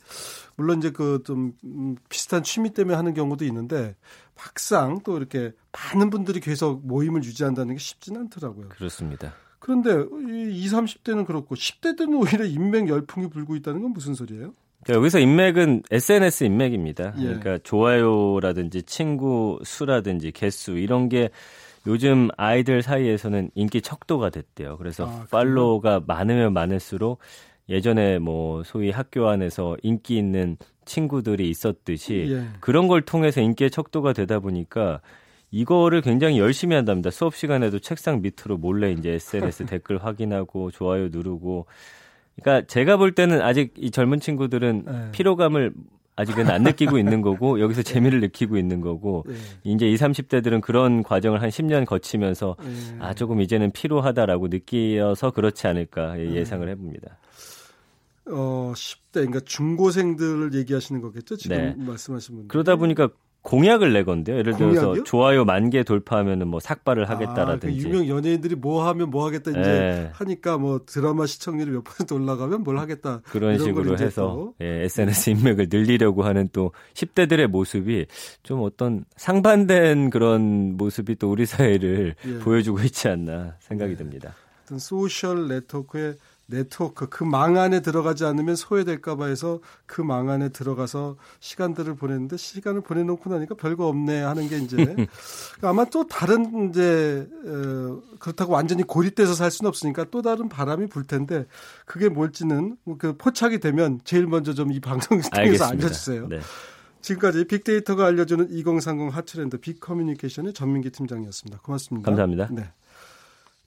물론 0.56 0.78
이제 0.78 0.90
그좀 0.90 1.52
음, 1.64 1.96
비슷한 2.08 2.44
취미 2.44 2.70
때문에 2.70 2.96
하는 2.96 3.12
경우도 3.12 3.44
있는데 3.46 3.96
막상 4.36 5.00
또 5.04 5.16
이렇게 5.16 5.52
많은 5.72 6.10
분들이 6.10 6.40
계속 6.40 6.86
모임을 6.86 7.22
유지한다는 7.24 7.74
게 7.74 7.78
쉽지는 7.78 8.22
않더라고요. 8.22 8.68
그렇습니다. 8.70 9.34
그런데 9.58 10.04
이 10.28 10.50
20, 10.64 10.78
30대는 10.78 11.26
그렇고 11.26 11.54
10대들은 11.54 12.20
오히려 12.20 12.44
인맥 12.44 12.88
열풍이 12.88 13.30
불고 13.30 13.56
있다는 13.56 13.80
건 13.80 13.92
무슨 13.92 14.14
소리예요? 14.14 14.52
여기서 14.88 15.18
인맥은 15.18 15.84
SNS 15.90 16.44
인맥입니다. 16.44 17.14
예. 17.16 17.22
그러니까 17.22 17.58
좋아요라든지 17.62 18.82
친구 18.82 19.58
수라든지 19.64 20.32
개수 20.32 20.72
이런 20.72 21.08
게 21.08 21.30
요즘 21.86 22.28
아이들 22.36 22.82
사이에서는 22.82 23.50
인기 23.54 23.80
척도가 23.80 24.30
됐대요. 24.30 24.76
그래서 24.76 25.06
아, 25.06 25.26
팔로우가 25.30 26.02
많으면 26.06 26.52
많을수록 26.52 27.18
예전에 27.68 28.18
뭐 28.18 28.62
소위 28.62 28.90
학교 28.90 29.28
안에서 29.28 29.76
인기 29.82 30.16
있는 30.16 30.56
친구들이 30.84 31.48
있었듯이 31.48 32.26
예. 32.30 32.46
그런 32.60 32.88
걸 32.88 33.02
통해서 33.02 33.40
인기의 33.40 33.70
척도가 33.70 34.12
되다 34.12 34.38
보니까 34.38 35.00
이거를 35.50 36.00
굉장히 36.02 36.38
열심히 36.38 36.74
한답니다. 36.74 37.10
수업 37.10 37.36
시간에도 37.36 37.78
책상 37.78 38.20
밑으로 38.22 38.58
몰래 38.58 38.90
이제 38.90 39.12
SNS 39.12 39.66
댓글 39.66 40.04
확인하고 40.04 40.70
좋아요 40.70 41.08
누르고 41.08 41.66
그러니까 42.36 42.66
제가 42.66 42.96
볼 42.96 43.12
때는 43.12 43.40
아직 43.40 43.72
이 43.78 43.90
젊은 43.90 44.20
친구들은 44.20 44.82
네. 44.84 45.10
피로감을 45.12 45.72
아직은 46.16 46.48
안 46.48 46.62
느끼고 46.62 46.98
있는 46.98 47.22
거고 47.22 47.58
여기서 47.62 47.82
재미를 47.82 48.20
느끼고 48.20 48.56
있는 48.56 48.80
거고 48.80 49.24
네. 49.26 49.34
이제 49.64 49.88
20, 49.88 50.06
30대들은 50.06 50.60
그런 50.60 51.02
과정을 51.02 51.42
한 51.42 51.48
10년 51.48 51.86
거치면서 51.86 52.56
네. 52.60 52.96
아 53.00 53.14
조금 53.14 53.40
이제는 53.40 53.72
피로하다라고 53.72 54.48
느끼어서 54.48 55.30
그렇지 55.30 55.66
않을까 55.66 56.18
예, 56.20 56.24
네. 56.24 56.34
예상을 56.36 56.68
해봅니다. 56.68 57.18
어 58.30 58.72
10대 58.74 59.12
그러니까 59.12 59.40
중고생들을 59.40 60.54
얘기하시는 60.54 61.00
거겠죠 61.00 61.36
지금 61.36 61.56
네. 61.56 61.74
말씀하신 61.78 62.36
분. 62.36 62.48
그러다 62.48 62.76
보니까 62.76 63.08
공약을 63.42 63.92
내건데요. 63.92 64.38
예를 64.38 64.56
들어서 64.56 64.80
공약이요? 64.80 65.04
좋아요 65.04 65.44
만 65.44 65.68
개 65.68 65.82
돌파하면은 65.82 66.48
뭐 66.48 66.60
삭발을 66.60 67.10
하겠다라든지. 67.10 67.66
아, 67.66 67.70
그 67.70 67.76
유명 67.76 68.08
연예인들이 68.08 68.54
뭐 68.54 68.88
하면 68.88 69.10
뭐 69.10 69.26
하겠다 69.26 69.50
이제 69.50 69.60
네. 69.60 70.10
하니까 70.14 70.56
뭐 70.56 70.80
드라마 70.86 71.26
시청률이 71.26 71.70
몇 71.70 71.84
퍼센트 71.84 72.14
올라가면 72.14 72.62
뭘 72.62 72.78
하겠다. 72.78 73.20
그런 73.26 73.58
식으로 73.58 73.98
해서 73.98 74.54
예, 74.62 74.84
SNS 74.84 75.28
인맥을 75.28 75.66
늘리려고 75.70 76.22
하는 76.22 76.48
또 76.54 76.72
10대들의 76.94 77.48
모습이 77.48 78.06
좀 78.42 78.62
어떤 78.62 79.04
상반된 79.16 80.08
그런 80.08 80.78
모습이 80.78 81.16
또 81.16 81.30
우리 81.30 81.44
사회를 81.44 82.14
예. 82.26 82.38
보여주고 82.38 82.80
있지 82.80 83.08
않나 83.08 83.56
생각이 83.60 83.92
네. 83.92 83.98
듭니다. 83.98 84.34
어떤 84.64 84.78
소셜 84.78 85.48
네트워크의 85.48 86.14
네트워크 86.46 87.08
그 87.08 87.24
망 87.24 87.56
안에 87.56 87.80
들어가지 87.80 88.24
않으면 88.24 88.54
소외될까봐 88.56 89.26
해서 89.26 89.60
그 89.86 90.02
망 90.02 90.28
안에 90.28 90.50
들어가서 90.50 91.16
시간들을 91.40 91.94
보냈는데 91.96 92.36
시간을 92.36 92.82
보내놓고 92.82 93.30
나니까 93.30 93.54
별거 93.54 93.86
없네 93.88 94.20
하는 94.22 94.48
게 94.48 94.58
이제 94.58 94.76
아마 95.62 95.84
또 95.86 96.06
다른 96.06 96.68
이제 96.68 97.26
어, 97.46 98.02
그렇다고 98.18 98.52
완전히 98.52 98.82
고립돼서 98.82 99.32
살 99.34 99.50
수는 99.50 99.68
없으니까 99.68 100.04
또 100.10 100.20
다른 100.20 100.48
바람이 100.48 100.88
불 100.88 101.04
텐데 101.04 101.46
그게 101.86 102.08
뭘지는 102.10 102.76
그 102.98 103.16
포착이 103.16 103.60
되면 103.60 104.00
제일 104.04 104.26
먼저 104.26 104.52
좀 104.52 104.64
이 104.70 104.80
방송 104.80 105.20
통해서 105.20 105.66
알려주세요. 105.66 106.26
네. 106.28 106.40
지금까지 107.00 107.44
빅데이터가 107.44 108.06
알려주는 108.06 108.48
2030 108.50 109.14
hot 109.14 109.31
trend 109.31 109.58
빅커뮤니케이션의 109.58 110.54
전민기 110.54 110.90
팀장이었습니다. 110.90 111.60
고맙습니다. 111.62 112.06
감사합니다. 112.06 112.48
네. 112.50 112.70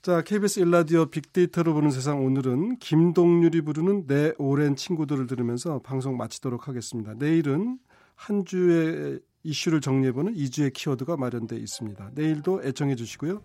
자, 0.08 0.22
KBS 0.22 0.60
일라디오 0.60 1.04
빅데이터로 1.04 1.74
보는 1.74 1.90
세상 1.90 2.24
오늘은 2.24 2.78
김동률이 2.78 3.60
부르는 3.60 4.06
내 4.06 4.32
오랜 4.38 4.74
친구들을 4.74 5.26
들으면서 5.26 5.80
방송 5.80 6.16
마치도록 6.16 6.66
하겠습니다. 6.66 7.12
내일은 7.12 7.78
한 8.14 8.46
주의 8.46 9.20
이슈를 9.42 9.82
정리해보는 9.82 10.32
2주의 10.34 10.72
키워드가 10.72 11.18
마련돼 11.18 11.56
있습니다. 11.56 12.12
내일도 12.14 12.62
애청해 12.64 12.94
주시고요. 12.94 13.42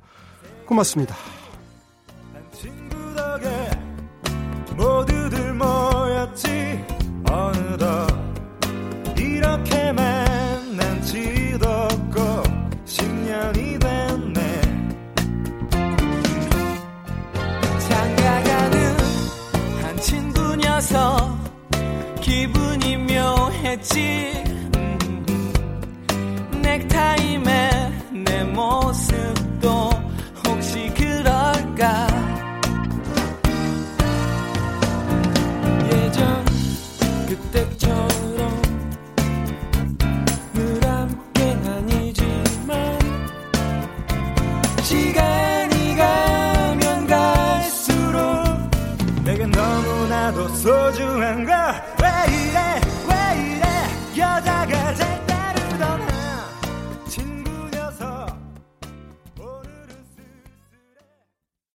고맙습니다. 0.65 1.13
모두들 4.77 5.53
모였지 5.55 6.72